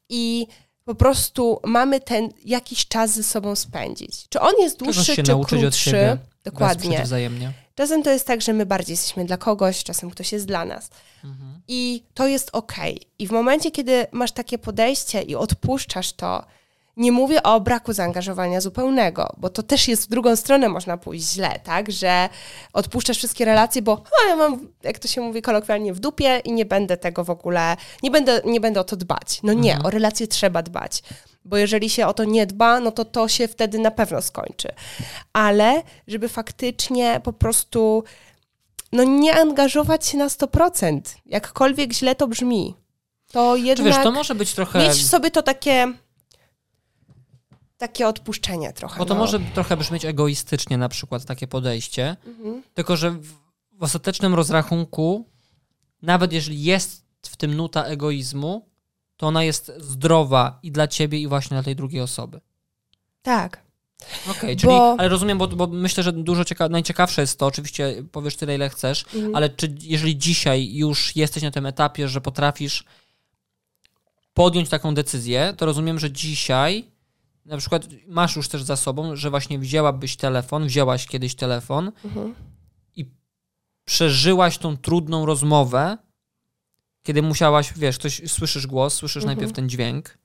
I 0.09 0.47
po 0.85 0.95
prostu 0.95 1.61
mamy 1.65 2.01
ten 2.01 2.29
jakiś 2.45 2.89
czas 2.89 3.11
ze 3.11 3.23
sobą 3.23 3.57
spędzić. 3.57 4.29
Czy 4.29 4.41
on 4.41 4.53
jest 4.61 4.79
dłuższy, 4.79 5.05
się 5.05 5.23
czy 5.23 5.31
nauczyć 5.31 5.53
od 5.59 5.61
krótszy? 5.61 5.91
siebie. 5.91 6.17
Dokładnie. 6.45 7.03
Wzajemnie. 7.03 7.53
Czasem 7.75 8.03
to 8.03 8.11
jest 8.11 8.27
tak, 8.27 8.43
że 8.43 8.53
my 8.53 8.67
bardziej 8.67 8.93
jesteśmy 8.93 9.25
dla 9.25 9.37
kogoś, 9.37 9.85
czasem 9.85 10.11
ktoś 10.11 10.33
jest 10.33 10.47
dla 10.47 10.65
nas. 10.65 10.91
Mhm. 11.25 11.61
I 11.69 12.03
to 12.15 12.27
jest 12.27 12.51
okej. 12.53 13.01
I 13.19 13.27
w 13.27 13.31
momencie, 13.31 13.71
kiedy 13.71 14.07
masz 14.13 14.33
takie 14.33 14.59
podejście 14.59 15.23
i 15.23 15.35
odpuszczasz 15.35 16.13
to, 16.13 16.45
nie 17.01 17.13
mówię 17.13 17.43
o 17.43 17.61
braku 17.61 17.93
zaangażowania 17.93 18.61
zupełnego, 18.61 19.33
bo 19.37 19.49
to 19.51 19.63
też 19.63 19.89
jest 19.89 20.05
w 20.05 20.09
drugą 20.09 20.37
stronę 20.37 20.69
można 20.69 20.97
pójść 20.97 21.33
źle, 21.33 21.61
tak? 21.65 21.91
Że 21.93 22.29
odpuszczasz 22.73 23.17
wszystkie 23.19 23.45
relacje, 23.45 23.83
bo 23.83 24.03
a, 24.25 24.29
ja 24.29 24.37
mam, 24.37 24.69
jak 24.83 24.99
to 24.99 25.09
się 25.09 25.21
mówi 25.21 25.43
kolokwialnie, 25.43 25.93
w 25.95 26.01
dupie 26.01 26.39
i 26.45 26.53
nie 26.53 26.65
będę 26.65 26.97
tego 26.97 27.25
w 27.25 27.31
ogóle, 27.31 27.77
nie 28.03 28.11
będę, 28.11 28.41
nie 28.45 28.61
będę 28.61 28.81
o 28.81 28.85
to 28.85 28.97
dbać. 28.97 29.41
No 29.43 29.53
nie, 29.53 29.71
Mhm. 29.73 29.87
o 29.87 29.91
relacje 29.91 30.27
trzeba 30.27 30.63
dbać. 30.63 31.03
Bo 31.45 31.57
jeżeli 31.57 31.91
się 31.91 32.07
o 32.07 32.15
to 32.15 32.25
nie 32.25 32.47
dba, 32.47 32.81
no 32.81 32.91
to 32.93 33.05
to 33.05 33.29
się 33.29 33.49
wtedy 33.49 33.79
na 33.79 33.91
pewno 33.91 34.23
skończy. 34.23 34.69
Ale 35.33 35.83
żeby 36.09 36.29
faktycznie 36.29 37.21
po 37.25 37.33
prostu 37.33 38.05
no 38.93 39.05
nie 39.05 39.37
angażować 39.41 40.07
się 40.07 40.19
na 40.19 40.29
100%. 40.29 41.01
Jakkolwiek 41.27 41.93
źle 41.93 42.15
to 42.15 42.29
brzmi. 42.29 42.75
To 43.33 43.55
Czy 43.57 43.61
jednak 43.63 43.95
wiesz, 43.95 44.05
to 44.05 44.11
może 44.13 44.35
być 44.35 44.55
trochę... 44.55 44.79
mieć 44.79 44.93
w 44.93 45.07
sobie 45.09 45.31
to 45.31 45.43
takie 45.43 45.93
takie 47.81 48.09
odpuszczenie 48.09 48.73
trochę. 48.73 48.99
Bo 48.99 49.05
to 49.05 49.15
no. 49.15 49.21
może 49.21 49.41
trochę 49.41 49.77
brzmieć 49.77 50.05
egoistycznie 50.05 50.79
na 50.79 50.89
przykład 50.89 51.25
takie 51.25 51.47
podejście, 51.47 52.17
Mhm. 52.27 52.63
tylko 52.75 52.97
że 52.97 53.11
w, 53.11 53.33
w 53.73 53.83
ostatecznym 53.83 54.35
rozrachunku, 54.35 55.29
nawet 56.03 56.33
jeżeli 56.33 56.63
jest 56.63 57.05
w 57.23 57.37
tym 57.37 57.55
nuta 57.55 57.85
egoizmu, 57.85 58.67
to 59.17 59.27
ona 59.27 59.45
jest 59.45 59.73
zdrowa 59.79 60.59
i 60.63 60.73
dla 60.73 60.89
ciebie, 60.89 61.19
i 61.19 61.29
właśnie 61.29 61.55
dla 61.55 61.63
tej 61.63 61.77
drugiej 61.77 62.01
osoby. 62.01 62.41
Tak. 63.23 63.63
Okej, 64.31 64.57
czyli, 64.57 64.73
Bo- 64.73 64.97
ale 64.99 65.09
rozumiem, 65.09 65.39
bo, 65.39 65.49
bo 65.49 65.67
myślę, 65.67 66.03
że 66.03 66.13
dużo 66.13 66.43
cieka- 66.43 66.71
najciekawsze 66.71 67.21
jest 67.21 67.39
to, 67.39 67.47
oczywiście 67.47 68.03
powiesz 68.13 68.37
tyle, 68.37 68.55
ile 68.55 68.69
chcesz, 68.69 69.05
Mhm. 69.15 69.35
ale 69.37 69.49
czy 69.49 69.75
jeżeli 69.83 70.19
dzisiaj 70.19 70.75
już 70.75 71.17
jesteś 71.17 71.43
na 71.43 71.51
tym 71.51 71.67
etapie, 71.67 72.09
że 72.09 72.21
potrafisz 72.21 72.85
podjąć 74.35 74.69
taką 74.69 74.95
decyzję, 74.95 75.55
to 75.57 75.67
rozumiem, 75.67 75.99
że 75.99 76.11
dzisiaj 76.11 76.85
na 77.47 77.57
przykład 77.57 77.87
masz 78.09 78.37
już 78.37 78.49
też 78.49 78.63
za 78.63 78.77
sobą, 78.77 79.17
że 79.17 79.31
właśnie 79.31 79.59
wzięłabyś 79.59 80.17
telefon, 80.17 80.67
wzięłaś 80.67 81.07
kiedyś 81.07 81.35
telefon 81.35 81.93
Mhm. 82.05 82.35
i 82.97 83.11
przeżyłaś 83.85 84.59
tą 84.59 84.77
trudną 84.77 85.27
rozmowę, 85.27 85.99
kiedy 87.03 87.23
musiałaś, 87.23 87.73
wiesz, 87.77 87.99
ktoś, 87.99 88.23
słyszysz 88.27 88.67
głos, 88.67 88.95
słyszysz 88.95 89.23
Mhm. 89.23 89.37
najpierw 89.37 89.57
ten 89.57 89.69
dźwięk 89.69 90.19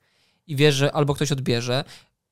i 0.47 0.55
wiesz, 0.55 0.75
że 0.75 0.91
albo 0.91 1.13
ktoś 1.15 1.31
odbierze. 1.31 1.83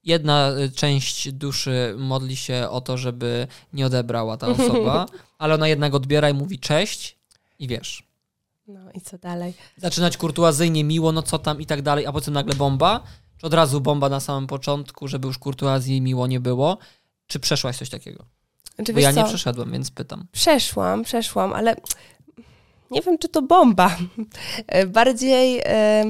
Jedna 0.04 0.52
y, 0.52 0.72
część 0.72 1.32
duszy 1.32 1.96
modli 1.98 2.36
się 2.36 2.68
o 2.70 2.82
to, 2.82 2.98
żeby 2.98 3.48
nie 3.74 3.86
odebrała 3.86 4.38
ta 4.38 4.48
osoba, 4.48 5.06
ale 5.38 5.54
ona 5.54 5.68
jednak 5.68 5.94
odbiera 5.94 6.30
i 6.30 6.34
mówi 6.34 6.60
cześć 6.60 7.18
i 7.60 7.68
wiesz. 7.68 8.04
No 8.68 8.92
i 8.92 9.02
co 9.02 9.18
dalej? 9.18 9.54
Zaczynać 9.78 10.18
kurtuazyjnie, 10.18 10.84
miło, 10.84 11.12
no 11.12 11.22
co 11.22 11.40
tam 11.40 11.62
i 11.62 11.66
tak 11.66 11.82
dalej, 11.82 12.06
a 12.06 12.12
potem 12.12 12.34
nagle 12.34 12.56
bomba? 12.56 13.04
Czy 13.44 13.48
od 13.48 13.54
razu 13.54 13.82
bomba 13.82 14.10
na 14.10 14.20
samym 14.20 14.48
początku, 14.48 15.08
żeby 15.08 15.28
już 15.28 15.38
kurtuazji 15.38 16.02
miło 16.02 16.28
nie 16.28 16.40
było? 16.40 16.78
Czy 17.28 17.40
przeszłaś 17.40 17.78
coś 17.78 17.90
takiego? 17.90 18.26
Znaczy, 18.76 18.94
Bo 18.94 19.00
ja 19.00 19.12
nie 19.12 19.22
co? 19.22 19.28
przeszedłem, 19.28 19.72
więc 19.72 19.92
pytam. 19.92 20.28
Przeszłam, 20.32 21.04
przeszłam, 21.04 21.54
ale 21.54 21.76
nie 22.92 23.02
wiem, 23.02 23.18
czy 23.18 23.30
to 23.30 23.42
bomba. 23.42 23.98
Bardziej. 24.88 25.62
e, 25.66 26.04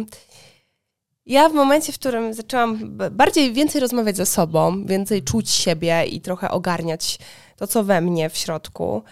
Ja 1.26 1.50
w 1.50 1.54
momencie, 1.54 1.93
w 1.93 2.00
którym 2.00 2.34
zaczęłam 2.34 2.98
bardziej 3.12 3.54
więcej 3.54 3.82
rozmawiać 3.82 4.17
ze 4.17 4.26
sobą, 4.26 4.86
więcej 4.86 5.24
czuć 5.24 5.50
siebie 5.50 6.06
i 6.06 6.22
trochę 6.22 6.52
ogarniać 6.52 7.19
to, 7.58 7.67
co 7.67 7.84
we 7.84 8.02
mnie 8.02 8.30
w 8.30 8.38
środku, 8.38 9.04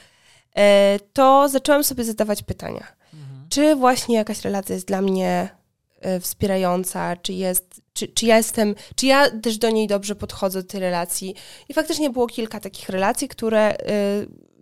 e, 0.55 0.99
to 1.13 1.49
zaczęłam 1.49 1.83
sobie 1.83 2.03
zadawać 2.03 2.43
pytania. 2.43 2.87
Czy 3.49 3.75
właśnie 3.75 4.15
jakaś 4.15 4.41
relacja 4.41 4.75
jest 4.75 4.87
dla 4.87 5.01
mnie 5.01 5.49
wspierająca, 6.19 7.15
czy 7.15 7.33
jest, 7.33 7.81
czy, 7.93 8.07
czy 8.07 8.25
ja 8.25 8.37
jestem, 8.37 8.75
czy 8.95 9.05
ja 9.05 9.31
też 9.41 9.57
do 9.57 9.69
niej 9.69 9.87
dobrze 9.87 10.15
podchodzę 10.15 10.61
do 10.63 10.69
tej 10.69 10.79
relacji. 10.79 11.35
I 11.69 11.73
faktycznie 11.73 12.09
było 12.09 12.27
kilka 12.27 12.59
takich 12.59 12.89
relacji, 12.89 13.27
które 13.27 13.59
e, 13.59 13.75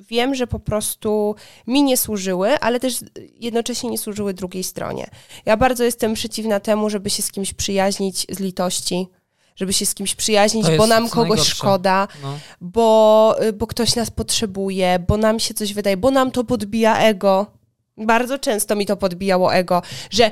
wiem, 0.10 0.36
że 0.36 0.48
po 0.48 0.60
prostu 0.60 1.36
mi 1.68 1.84
nie 1.84 1.98
służyły, 1.98 2.60
ale 2.60 2.80
też 2.80 2.96
jednocześnie 3.36 3.90
nie 3.90 3.98
służyły 3.98 4.34
drugiej 4.34 4.64
stronie. 4.64 5.10
Ja 5.46 5.58
bardzo 5.58 5.84
jestem 5.84 6.14
przeciwna 6.14 6.60
temu, 6.60 6.90
żeby 6.90 7.10
się 7.10 7.24
z 7.24 7.32
kimś 7.32 7.54
przyjaźnić 7.54 8.26
z 8.30 8.40
litości, 8.40 9.08
żeby 9.56 9.74
się 9.74 9.86
z 9.86 9.94
kimś 9.94 10.16
przyjaźnić, 10.16 10.68
bo 10.78 10.88
nam 10.88 11.10
kogoś 11.10 11.30
najgorsze. 11.30 11.56
szkoda, 11.56 12.08
No. 12.24 12.40
bo, 12.62 13.36
bo 13.54 13.68
ktoś 13.68 13.96
nas 13.96 14.10
potrzebuje, 14.10 15.00
bo 15.08 15.18
nam 15.18 15.40
się 15.40 15.54
coś 15.54 15.74
wydaje, 15.74 15.98
bo 15.98 16.12
nam 16.12 16.32
to 16.32 16.44
podbija 16.44 16.98
ego. 17.00 17.59
Bardzo 18.00 18.40
często 18.40 18.76
mi 18.76 18.86
to 18.86 18.98
podbijało 18.98 19.54
ego, 19.54 19.82
że 20.12 20.32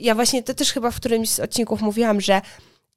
ja 0.00 0.14
właśnie 0.14 0.42
to 0.42 0.54
też 0.54 0.72
chyba 0.72 0.90
w 0.90 0.96
którymś 0.96 1.30
z 1.30 1.40
odcinków 1.40 1.80
mówiłam, 1.82 2.20
że 2.20 2.40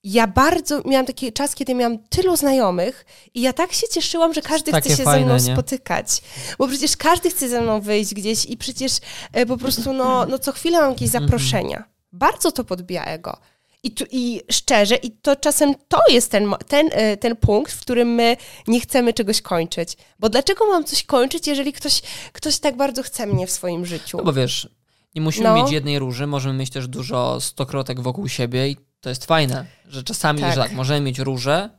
ja 0.04 0.28
bardzo 0.28 0.82
miałam 0.86 1.06
taki 1.06 1.34
czas, 1.34 1.56
kiedy 1.56 1.76
miałam 1.76 1.98
tylu 1.98 2.36
znajomych 2.38 3.06
i 3.34 3.42
ja 3.42 3.54
tak 3.54 3.74
się 3.74 3.88
cieszyłam, 3.88 4.34
że 4.34 4.42
każdy 4.42 4.72
Takie 4.72 4.90
chce 4.90 4.98
się 4.98 5.04
fajne, 5.04 5.40
ze 5.40 5.44
mną 5.46 5.48
nie? 5.50 5.54
spotykać. 5.56 6.22
Bo 6.58 6.68
przecież 6.68 6.98
każdy 6.98 7.30
chce 7.30 7.50
ze 7.50 7.62
mną 7.62 7.82
wyjść 7.82 8.14
gdzieś 8.14 8.46
i 8.46 8.58
przecież 8.58 8.92
e, 9.34 9.46
po 9.46 9.58
prostu 9.58 9.94
no, 9.94 10.26
no 10.26 10.40
co 10.40 10.52
chwilę 10.52 10.82
mam 10.82 10.90
jakieś 10.90 11.08
Mhm. 11.08 11.24
zaproszenia. 11.24 11.84
Bardzo 12.12 12.52
to 12.52 12.64
podbija 12.64 13.06
ego. 13.06 13.38
I, 13.84 13.92
tu, 13.92 14.06
I 14.12 14.42
szczerze, 14.52 14.96
i 14.96 15.12
to 15.12 15.36
czasem 15.36 15.74
to 15.88 16.02
jest 16.10 16.32
ten, 16.32 16.54
ten, 16.68 16.90
e, 16.92 17.18
ten 17.18 17.36
punkt, 17.36 17.72
w 17.72 17.82
którym 17.82 18.08
my 18.10 18.38
nie 18.68 18.82
chcemy 18.82 19.14
czegoś 19.14 19.42
kończyć. 19.42 19.98
Bo 20.20 20.30
dlaczego 20.30 20.68
mam 20.68 20.84
coś 20.84 21.04
kończyć, 21.04 21.48
jeżeli 21.48 21.74
ktoś, 21.74 22.02
ktoś 22.32 22.60
tak 22.60 22.78
bardzo 22.78 23.04
chce 23.04 23.28
mnie 23.28 23.48
w 23.48 23.52
swoim 23.52 23.86
życiu? 23.86 24.18
No 24.18 24.24
bo 24.24 24.34
wiesz, 24.34 24.70
nie 25.16 25.22
musimy 25.22 25.44
No. 25.44 25.56
mieć 25.56 25.72
jednej 25.72 26.00
róży, 26.00 26.28
możemy 26.28 26.56
mieć 26.60 26.70
też 26.70 26.88
dużo 26.88 27.42
stokrotek 27.42 28.00
wokół 28.00 28.28
siebie 28.28 28.70
i 28.70 28.78
to 29.02 29.10
jest 29.10 29.26
fajne, 29.26 29.66
że 29.88 30.04
czasami, 30.04 30.40
Tak. 30.42 30.54
że 30.56 30.62
tak, 30.62 30.72
możemy 30.72 31.02
mieć 31.02 31.20
róże, 31.20 31.70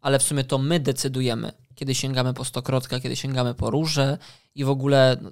ale 0.00 0.18
w 0.18 0.22
sumie 0.22 0.44
to 0.44 0.58
my 0.58 0.80
decydujemy, 0.80 1.52
kiedy 1.74 1.94
sięgamy 1.94 2.34
po 2.34 2.44
stokrotka, 2.44 3.00
kiedy 3.00 3.16
sięgamy 3.16 3.54
po 3.54 3.70
róże 3.70 4.18
i 4.54 4.64
w 4.64 4.70
ogóle, 4.70 5.16
no, 5.22 5.30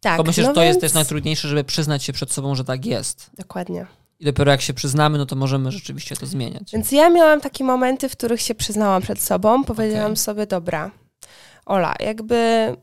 tak, 0.00 0.16
to 0.16 0.22
myślę, 0.24 0.42
no 0.42 0.50
że 0.50 0.54
to 0.54 0.62
jest 0.62 0.76
więc- 0.80 0.80
też 0.80 0.92
najtrudniejsze, 0.92 1.48
żeby 1.48 1.64
przyznać 1.64 2.02
się 2.04 2.12
przed 2.12 2.32
sobą, 2.32 2.54
że 2.54 2.64
tak 2.64 2.86
jest. 2.86 3.30
Dokładnie. 3.38 3.86
I 4.20 4.24
dopiero 4.24 4.50
jak 4.50 4.60
się 4.60 4.74
przyznamy, 4.74 5.18
no 5.18 5.26
to 5.26 5.36
możemy 5.36 5.72
rzeczywiście 5.72 6.16
to 6.16 6.26
zmieniać. 6.26 6.72
Więc 6.72 6.92
ja 6.92 7.10
miałam 7.10 7.40
takie 7.40 7.64
momenty, 7.64 8.08
w 8.08 8.12
których 8.12 8.40
się 8.40 8.54
przyznałam 8.54 9.02
przed 9.02 9.20
sobą, 9.20 9.64
powiedziałam 9.64 10.12
Okej. 10.12 10.16
sobie, 10.16 10.46
dobra, 10.46 10.90
Ola, 11.66 11.94
jakby 12.00 12.76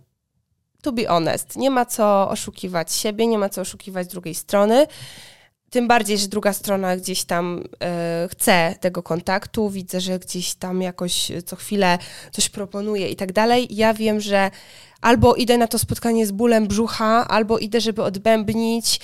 to 0.82 0.92
be 0.92 1.06
honest, 1.06 1.56
nie 1.56 1.70
ma 1.70 1.86
co 1.86 2.30
oszukiwać 2.30 2.94
siebie, 2.94 3.28
nie 3.28 3.38
ma 3.38 3.50
co 3.50 3.62
oszukiwać 3.62 4.08
drugiej 4.08 4.36
strony. 4.36 4.88
Tym 5.70 5.88
bardziej, 5.88 6.18
że 6.18 6.28
druga 6.28 6.54
strona 6.54 6.98
gdzieś 6.98 7.24
tam 7.24 7.64
e, 7.84 8.28
chce 8.32 8.76
tego 8.80 9.04
kontaktu, 9.04 9.70
widzę, 9.70 10.02
że 10.02 10.20
gdzieś 10.20 10.56
tam 10.56 10.82
jakoś 10.82 11.32
co 11.46 11.56
chwilę 11.56 11.98
coś 12.32 12.50
proponuje 12.50 13.10
i 13.10 13.16
tak 13.16 13.32
dalej. 13.32 13.68
Ja 13.70 13.94
wiem, 13.94 14.20
że 14.20 14.52
albo 15.02 15.36
idę 15.36 15.58
na 15.58 15.68
to 15.68 15.80
spotkanie 15.80 16.28
z 16.28 16.32
bólem 16.32 16.68
brzucha, 16.68 17.28
albo 17.28 17.58
idę, 17.58 17.82
żeby 17.82 18.04
odbębnić, 18.04 19.00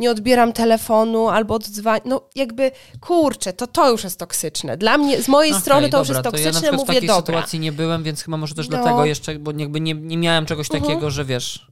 nie 0.00 0.10
odbieram 0.10 0.52
telefonu, 0.52 1.28
albo 1.28 1.54
odzwaniam. 1.54 2.02
No 2.04 2.20
jakby, 2.34 2.70
kurczę, 3.00 3.52
to 3.52 3.66
to 3.66 3.90
już 3.90 4.04
jest 4.04 4.18
toksyczne. 4.18 4.76
Dla 4.76 4.98
mnie, 4.98 5.22
z 5.22 5.28
mojej 5.28 5.52
Okej, 5.52 5.62
strony 5.62 5.88
to 5.88 5.98
już 5.98 6.08
jest 6.08 6.22
To 6.22 6.28
ja 6.28 6.30
na 6.30 6.32
toksyczne, 6.32 6.52
przykład 6.60 6.74
w 6.74 6.78
mówię, 6.78 6.94
takiej 6.94 7.08
dobra. 7.08 7.26
sytuacji 7.26 7.60
nie 7.60 7.72
byłem, 7.72 8.02
więc 8.02 8.22
chyba 8.22 8.36
może 8.36 8.54
też 8.54 8.68
No. 8.68 8.76
dlatego 8.78 9.04
jeszcze, 9.04 9.38
bo 9.38 9.52
jakby 9.56 9.80
nie, 9.80 9.94
nie 9.94 10.16
miałem 10.16 10.46
czegoś 10.46 10.66
Mhm. 10.70 10.84
takiego, 10.84 11.10
że 11.10 11.24
wiesz, 11.24 11.66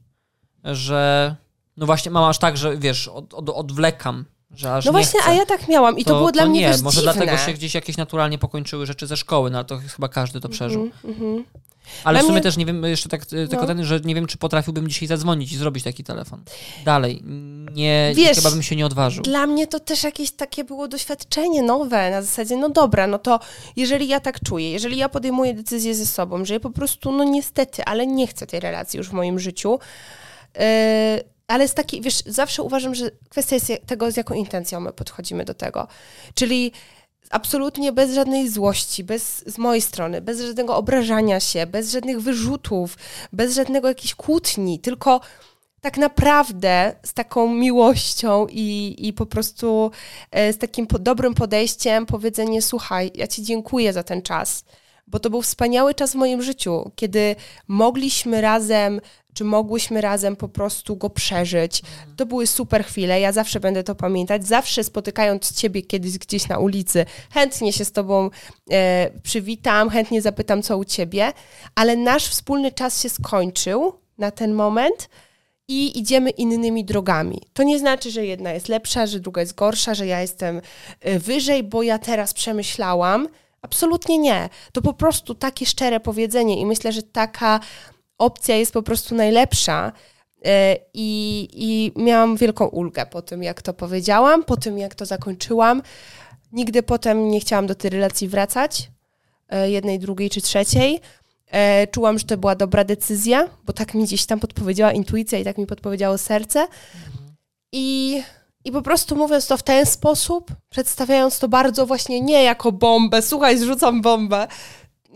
że 0.63 1.35
no 1.77 1.85
właśnie 1.85 2.11
mam 2.11 2.23
aż 2.23 2.37
tak, 2.39 2.57
że 2.57 2.77
wiesz, 2.77 3.07
od, 3.07 3.33
od, 3.33 3.49
odwlekam, 3.49 4.25
że 4.55 4.73
aż 4.73 4.85
No 4.85 4.91
nie 4.91 4.93
właśnie, 4.97 5.19
chcę. 5.21 5.29
a 5.29 5.33
ja 5.33 5.45
tak 5.45 5.67
miałam 5.67 5.97
i 5.97 6.05
to, 6.05 6.15
było 6.17 6.31
dla 6.31 6.45
mnie 6.45 6.59
nie, 6.61 6.71
też 6.71 6.81
może 6.81 6.99
dziwne. 7.01 7.13
dlatego 7.13 7.37
się 7.37 7.53
gdzieś 7.53 7.73
jakieś 7.75 7.97
naturalnie 7.97 8.37
pokończyły 8.37 8.85
rzeczy 8.85 9.07
ze 9.07 9.17
szkoły, 9.17 9.49
no 9.49 9.57
ale 9.57 9.65
to 9.65 9.77
chyba 9.95 10.07
każdy 10.07 10.39
to 10.41 10.49
przeżył. 10.49 10.83
Mhm, 10.83 11.13
mhm. 11.13 11.43
Ale 12.03 12.19
w 12.19 12.21
sumie 12.21 12.33
mnie- 12.33 12.41
też 12.41 12.57
nie 12.57 12.65
wiem, 12.65 12.83
jeszcze 12.83 13.09
tak 13.09 13.21
e, 13.23 13.25
tylko 13.25 13.55
No. 13.61 13.65
ten, 13.67 13.85
że 13.85 13.99
nie 13.99 14.15
wiem, 14.15 14.27
czy 14.27 14.37
potrafiłbym 14.37 14.87
dzisiaj 14.87 15.07
zadzwonić 15.07 15.51
i 15.51 15.57
zrobić 15.57 15.83
taki 15.83 16.03
telefon. 16.03 16.43
Dalej. 16.85 17.23
Nie, 17.73 18.11
Wiesz, 18.15 18.37
chyba 18.37 18.51
bym 18.51 18.63
się 18.63 18.75
nie 18.75 18.85
odważył. 18.85 19.23
Dla 19.23 19.47
mnie 19.47 19.67
to 19.67 19.79
też 19.79 20.03
jakieś 20.03 20.31
takie 20.31 20.63
było 20.63 20.87
doświadczenie 20.87 21.61
nowe, 21.63 22.11
na 22.11 22.21
zasadzie, 22.21 22.57
no 22.57 22.69
dobra, 22.69 23.07
no 23.07 23.19
to 23.19 23.39
jeżeli 23.75 24.07
ja 24.07 24.19
tak 24.19 24.39
czuję, 24.39 24.71
jeżeli 24.71 24.97
ja 24.97 25.09
podejmuję 25.09 25.53
decyzję 25.53 25.95
ze 25.95 26.05
sobą, 26.05 26.45
że 26.45 26.53
ja 26.53 26.59
po 26.59 26.69
prostu, 26.69 27.11
no 27.11 27.23
niestety, 27.23 27.85
ale 27.85 28.07
nie 28.07 28.27
chcę 28.27 28.47
tej 28.47 28.59
relacji 28.59 28.97
już 28.97 29.09
w 29.09 29.13
moim 29.13 29.39
życiu, 29.39 29.79
yy, 30.55 30.61
ale 31.47 31.67
z 31.67 31.73
takiej, 31.73 32.01
wiesz, 32.01 32.23
zawsze 32.25 32.63
uważam, 32.63 32.95
że 32.95 33.11
kwestia 33.29 33.55
jest 33.55 33.69
je- 33.69 33.77
tego, 33.77 34.11
z 34.11 34.17
jaką 34.17 34.33
intencją 34.33 34.79
my 34.79 34.93
podchodzimy 34.93 35.45
do 35.45 35.53
tego. 35.53 35.87
Czyli 36.33 36.71
absolutnie 37.29 37.91
bez 37.91 38.13
żadnej 38.13 38.49
złości, 38.49 39.03
bez, 39.03 39.43
z 39.47 39.57
mojej 39.57 39.81
strony, 39.81 40.21
bez 40.21 40.41
żadnego 40.41 40.75
obrażania 40.75 41.39
się, 41.39 41.65
bez 41.67 41.91
żadnych 41.91 42.21
wyrzutów, 42.21 42.97
bez 43.33 43.55
żadnego 43.55 43.87
jakiejś 43.87 44.15
kłótni, 44.15 44.79
tylko 44.79 45.21
tak 45.81 45.97
naprawdę 45.97 46.95
z 47.05 47.13
taką 47.13 47.53
miłością 47.53 48.47
i, 48.49 48.95
i 48.99 49.13
po 49.13 49.25
prostu 49.25 49.91
e, 50.31 50.53
z 50.53 50.57
takim 50.57 50.87
dobrym 50.99 51.33
podejściem 51.33 52.05
powiedzenie, 52.05 52.61
słuchaj, 52.61 53.11
ja 53.15 53.27
Ci 53.27 53.43
dziękuję 53.43 53.93
za 53.93 54.03
ten 54.03 54.21
czas, 54.21 54.63
bo 55.07 55.19
to 55.19 55.29
był 55.29 55.41
wspaniały 55.41 55.93
czas 55.93 56.11
w 56.11 56.15
moim 56.15 56.41
życiu, 56.41 56.91
kiedy 56.95 57.35
mogliśmy 57.67 58.41
razem, 58.41 59.01
czy 59.37 59.43
mogłyśmy 59.43 60.01
razem 60.01 60.35
po 60.35 60.49
prostu 60.49 60.95
go 60.95 61.09
przeżyć. 61.09 61.81
To 62.15 62.25
były 62.25 62.47
super 62.47 62.85
chwile, 62.85 63.21
ja 63.21 63.31
zawsze 63.31 63.59
będę 63.59 63.83
to 63.83 63.95
pamiętać, 63.95 64.47
zawsze 64.47 64.83
spotykając 64.83 65.53
Ciebie 65.53 65.81
kiedyś 65.81 66.17
gdzieś 66.17 66.47
na 66.47 66.57
ulicy, 66.57 67.05
chętnie 67.33 67.73
się 67.73 67.85
z 67.85 67.91
Tobą 67.91 68.29
e, 68.71 69.09
przywitam, 69.23 69.89
chętnie 69.89 70.21
zapytam, 70.21 70.61
co 70.61 70.77
u 70.77 70.85
Ciebie, 70.85 71.33
ale 71.75 71.95
nasz 71.95 72.27
wspólny 72.27 72.71
czas 72.71 73.01
się 73.01 73.09
skończył 73.09 73.93
na 74.17 74.31
ten 74.31 74.53
moment, 74.53 75.09
i 75.69 75.99
idziemy 75.99 76.29
innymi 76.29 76.85
drogami. 76.85 77.41
To 77.53 77.63
nie 77.63 77.79
znaczy, 77.79 78.11
że 78.11 78.25
jedna 78.25 78.51
jest 78.51 78.67
lepsza, 78.69 79.05
że 79.05 79.19
druga 79.19 79.41
jest 79.41 79.55
gorsza, 79.55 79.93
że 79.95 80.07
ja 80.07 80.21
jestem 80.21 80.61
y, 81.07 81.19
wyżej, 81.19 81.63
bo 81.63 81.83
ja 81.83 81.99
teraz 81.99 82.33
przemyślałam. 82.33 83.27
Absolutnie 83.61 84.17
nie. 84.17 84.49
To 84.71 84.81
po 84.81 84.93
prostu 84.93 85.35
takie 85.35 85.65
szczere 85.65 85.99
powiedzenie 85.99 86.59
i 86.59 86.65
myślę, 86.65 86.91
że 86.91 87.03
taka 87.03 87.59
opcja 88.17 88.55
jest 88.55 88.73
po 88.73 88.83
prostu 88.83 89.15
najlepsza. 89.15 89.91
Y, 90.37 90.49
I, 90.93 91.47
I 91.53 92.01
miałam 92.01 92.37
wielką 92.37 92.67
ulgę 92.67 93.05
po 93.05 93.21
tym, 93.21 93.43
jak 93.43 93.61
to 93.61 93.73
powiedziałam, 93.73 94.43
po 94.43 94.57
tym, 94.57 94.77
jak 94.77 94.95
to 94.95 95.05
zakończyłam. 95.05 95.81
Nigdy 96.51 96.83
potem 96.83 97.29
nie 97.29 97.39
chciałam 97.39 97.67
do 97.67 97.75
tej 97.75 97.89
relacji 97.89 98.27
wracać, 98.27 98.91
y, 99.65 99.69
jednej, 99.69 99.99
drugiej 99.99 100.29
czy 100.29 100.41
trzeciej. 100.41 101.01
E, 101.51 101.87
czułam, 101.87 102.19
że 102.19 102.25
to 102.25 102.37
była 102.37 102.55
dobra 102.55 102.83
decyzja, 102.83 103.49
bo 103.65 103.73
tak 103.73 103.93
mi 103.93 104.03
gdzieś 104.03 104.25
tam 104.25 104.39
podpowiedziała 104.39 104.91
intuicja 104.91 105.39
i 105.39 105.43
tak 105.43 105.57
mi 105.57 105.65
podpowiedziało 105.65 106.17
serce. 106.17 106.67
I, 107.71 108.21
I 108.65 108.71
po 108.71 108.81
prostu 108.81 109.15
mówiąc 109.15 109.47
to 109.47 109.57
w 109.57 109.63
ten 109.63 109.85
sposób, 109.85 110.51
przedstawiając 110.69 111.39
to 111.39 111.47
bardzo 111.47 111.85
właśnie 111.85 112.21
nie 112.21 112.43
jako 112.43 112.71
bombę, 112.71 113.21
słuchaj, 113.21 113.57
zrzucam 113.57 114.01
bombę. 114.01 114.47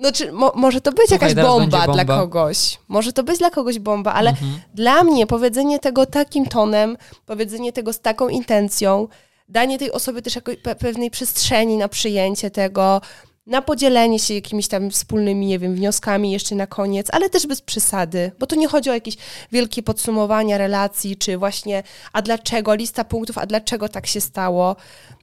Znaczy, 0.02 0.32
mo, 0.32 0.52
może 0.56 0.82
to 0.82 0.92
być 0.92 1.08
Słuchaj, 1.10 1.30
jakaś 1.30 1.44
bomba, 1.46 1.78
będzie 1.80 1.94
dla 1.94 2.06
bomba. 2.06 2.18
kogoś. 2.22 2.80
Może 2.88 3.14
to 3.14 3.24
być 3.24 3.38
dla 3.40 3.50
kogoś 3.50 3.80
bomba, 3.80 4.14
ale 4.14 4.30
Mhm. 4.30 4.60
dla 4.74 5.04
mnie 5.04 5.28
powiedzenie 5.28 5.80
tego 5.80 6.06
takim 6.06 6.46
tonem, 6.46 6.98
powiedzenie 7.26 7.74
tego 7.74 7.94
z 7.94 8.00
taką 8.00 8.30
intencją, 8.30 9.08
danie 9.50 9.80
tej 9.80 9.92
osoby 9.92 10.22
też 10.22 10.36
jakiej 10.36 10.58
pe- 10.58 10.76
pewnej 10.76 11.12
przestrzeni 11.12 11.78
na 11.78 11.88
przyjęcie 11.88 12.52
tego, 12.52 13.02
na 13.48 13.62
podzielenie 13.62 14.20
się 14.20 14.34
jakimiś 14.34 14.68
tam 14.68 14.92
wspólnymi, 14.92 15.46
nie 15.46 15.60
wiem, 15.60 15.76
wnioskami 15.76 16.32
jeszcze 16.32 16.56
na 16.56 16.68
koniec, 16.68 17.08
ale 17.12 17.30
też 17.30 17.48
bez 17.48 17.62
przesady, 17.62 18.32
bo 18.40 18.48
tu 18.48 18.56
nie 18.56 18.68
chodzi 18.68 18.90
o 18.90 18.94
jakieś 18.94 19.18
wielkie 19.52 19.84
podsumowania 19.84 20.58
relacji, 20.58 21.18
czy 21.18 21.38
właśnie 21.38 21.84
a 22.14 22.22
dlaczego, 22.22 22.74
lista 22.74 23.04
punktów, 23.04 23.38
a 23.38 23.46
dlaczego 23.46 23.90
tak 23.90 24.08
się 24.08 24.22
stało, 24.22 24.76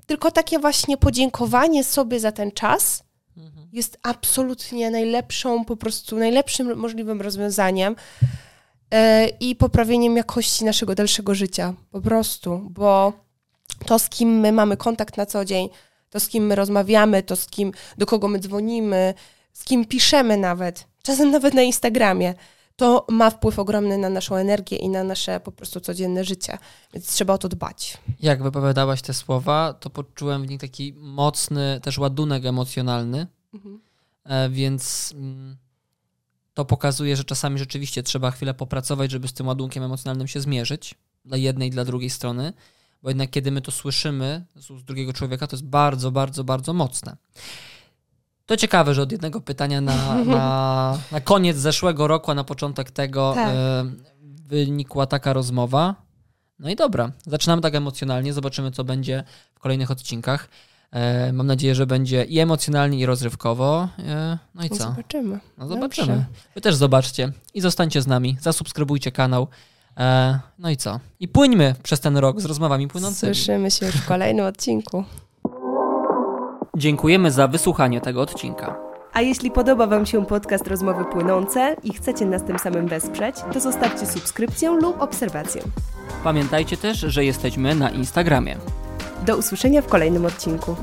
tylko 0.06 0.30
takie 0.30 0.58
właśnie 0.58 0.96
podziękowanie 0.96 1.84
sobie 1.84 2.20
za 2.20 2.32
ten 2.32 2.52
czas 2.52 3.02
jest 3.72 3.98
absolutnie 4.02 4.90
najlepszą, 4.90 5.64
po 5.64 5.76
prostu 5.76 6.16
najlepszym 6.16 6.76
możliwym 6.76 7.20
rozwiązaniem 7.20 7.96
e, 8.90 9.28
i 9.28 9.56
poprawieniem 9.56 10.16
jakości 10.16 10.64
naszego 10.64 10.94
dalszego 10.94 11.34
życia, 11.34 11.74
po 11.90 12.00
prostu, 12.00 12.66
bo 12.70 13.12
to, 13.86 13.98
z 13.98 14.08
kim 14.08 14.40
my 14.40 14.52
mamy 14.52 14.76
kontakt 14.76 15.16
na 15.16 15.26
co 15.26 15.44
dzień, 15.44 15.68
to, 16.10 16.20
z 16.20 16.28
kim 16.28 16.46
my 16.46 16.54
rozmawiamy, 16.54 17.22
to, 17.22 17.36
z 17.36 17.46
kim, 17.46 17.72
do 17.98 18.06
kogo 18.06 18.28
my 18.28 18.38
dzwonimy, 18.38 19.14
z 19.52 19.64
kim 19.64 19.84
piszemy 19.84 20.36
nawet, 20.36 20.86
czasem 21.02 21.30
nawet 21.30 21.54
na 21.54 21.62
Instagramie, 21.62 22.34
to 22.78 23.06
ma 23.08 23.30
wpływ 23.30 23.58
ogromny 23.58 23.98
na 23.98 24.08
naszą 24.08 24.36
energię 24.36 24.76
i 24.76 24.88
na 24.88 25.04
nasze 25.04 25.40
po 25.40 25.52
prostu 25.52 25.80
codzienne 25.80 26.24
życie, 26.24 26.58
więc 26.94 27.06
trzeba 27.06 27.34
o 27.34 27.38
to 27.38 27.48
dbać. 27.48 27.98
Jak 28.20 28.42
wypowiadałaś 28.42 29.02
te 29.02 29.14
słowa, 29.14 29.74
to 29.80 29.90
poczułem 29.90 30.42
w 30.42 30.48
nich 30.48 30.60
taki 30.60 30.94
mocny 30.96 31.80
też 31.82 31.98
ładunek 31.98 32.44
emocjonalny, 32.44 33.26
e, 34.24 34.50
więc 34.50 35.12
mm, 35.16 35.56
to 36.54 36.64
pokazuje, 36.64 37.16
że 37.16 37.24
czasami 37.24 37.58
rzeczywiście 37.58 38.02
trzeba 38.02 38.30
chwilę 38.30 38.54
popracować, 38.54 39.10
żeby 39.10 39.28
z 39.28 39.32
tym 39.32 39.46
ładunkiem 39.46 39.82
emocjonalnym 39.82 40.28
się 40.28 40.40
zmierzyć, 40.40 40.94
dla 41.24 41.36
jednej 41.36 41.68
i 41.68 41.70
dla 41.70 41.84
drugiej 41.84 42.10
strony, 42.10 42.52
bo 43.02 43.10
jednak 43.10 43.30
kiedy 43.30 43.50
my 43.50 43.60
to 43.60 43.70
słyszymy 43.70 44.44
z 44.56 44.84
drugiego 44.84 45.12
człowieka, 45.12 45.46
to 45.46 45.56
jest 45.56 45.66
bardzo, 45.66 46.10
bardzo, 46.10 46.44
bardzo 46.44 46.72
mocne. 46.72 47.16
To 48.48 48.56
ciekawe, 48.56 48.94
że 48.94 49.02
od 49.02 49.12
jednego 49.12 49.40
pytania 49.40 49.80
na, 49.80 50.14
na, 50.24 50.98
na 51.12 51.20
koniec 51.20 51.56
zeszłego 51.56 52.06
roku, 52.06 52.30
a 52.30 52.34
na 52.34 52.44
początek 52.44 52.90
tego 52.90 53.32
Tak. 53.34 53.48
e, 53.48 53.84
wynikła 54.46 55.06
taka 55.06 55.32
rozmowa. 55.32 55.94
No 56.58 56.70
i 56.70 56.76
dobra, 56.76 57.10
zaczynamy 57.26 57.62
tak 57.62 57.74
emocjonalnie, 57.74 58.32
zobaczymy, 58.32 58.70
co 58.70 58.84
będzie 58.84 59.24
w 59.54 59.58
kolejnych 59.58 59.90
odcinkach. 59.90 60.48
E, 60.90 61.32
mam 61.32 61.46
nadzieję, 61.46 61.74
że 61.74 61.86
będzie 61.86 62.24
i 62.24 62.38
emocjonalnie, 62.38 62.98
i 62.98 63.06
rozrywkowo. 63.06 63.88
E, 63.98 64.38
no 64.54 64.64
i 64.64 64.70
co? 64.70 64.76
Zobaczymy. 64.76 65.38
No 65.58 65.68
zobaczymy. 65.68 66.06
Dobrze. 66.06 66.24
Wy 66.54 66.60
też 66.60 66.74
zobaczcie 66.74 67.32
i 67.54 67.60
zostańcie 67.60 68.02
z 68.02 68.06
nami, 68.06 68.36
zasubskrybujcie 68.40 69.12
kanał. 69.12 69.48
No 70.58 70.70
i 70.70 70.76
co? 70.76 71.00
I 71.20 71.28
płyńmy 71.28 71.74
przez 71.82 72.00
ten 72.00 72.16
rok 72.16 72.40
z 72.40 72.44
rozmowami 72.44 72.88
płynącymi. 72.88 73.34
Słyszymy 73.34 73.70
się 73.70 73.86
już 73.86 73.94
w 73.94 74.06
kolejnym 74.06 74.46
odcinku. 74.46 75.04
Dziękujemy 76.78 77.30
za 77.30 77.48
wysłuchanie 77.48 78.00
tego 78.00 78.20
odcinka. 78.22 78.76
A 79.12 79.20
jeśli 79.20 79.50
podoba 79.50 79.86
Wam 79.86 80.06
się 80.06 80.26
podcast 80.26 80.66
Rozmowy 80.66 81.04
Płynące 81.04 81.76
i 81.84 81.92
chcecie 81.92 82.26
nas 82.26 82.44
tym 82.44 82.58
samym 82.58 82.86
wesprzeć, 82.86 83.36
to 83.52 83.60
zostawcie 83.60 84.06
subskrypcję 84.06 84.70
lub 84.70 85.00
obserwację. 85.00 85.62
Pamiętajcie 86.24 86.76
też, 86.76 86.98
że 86.98 87.24
jesteśmy 87.24 87.74
na 87.74 87.90
Instagramie. 87.90 88.56
Do 89.26 89.36
usłyszenia 89.36 89.82
w 89.82 89.86
kolejnym 89.86 90.26
odcinku. 90.26 90.76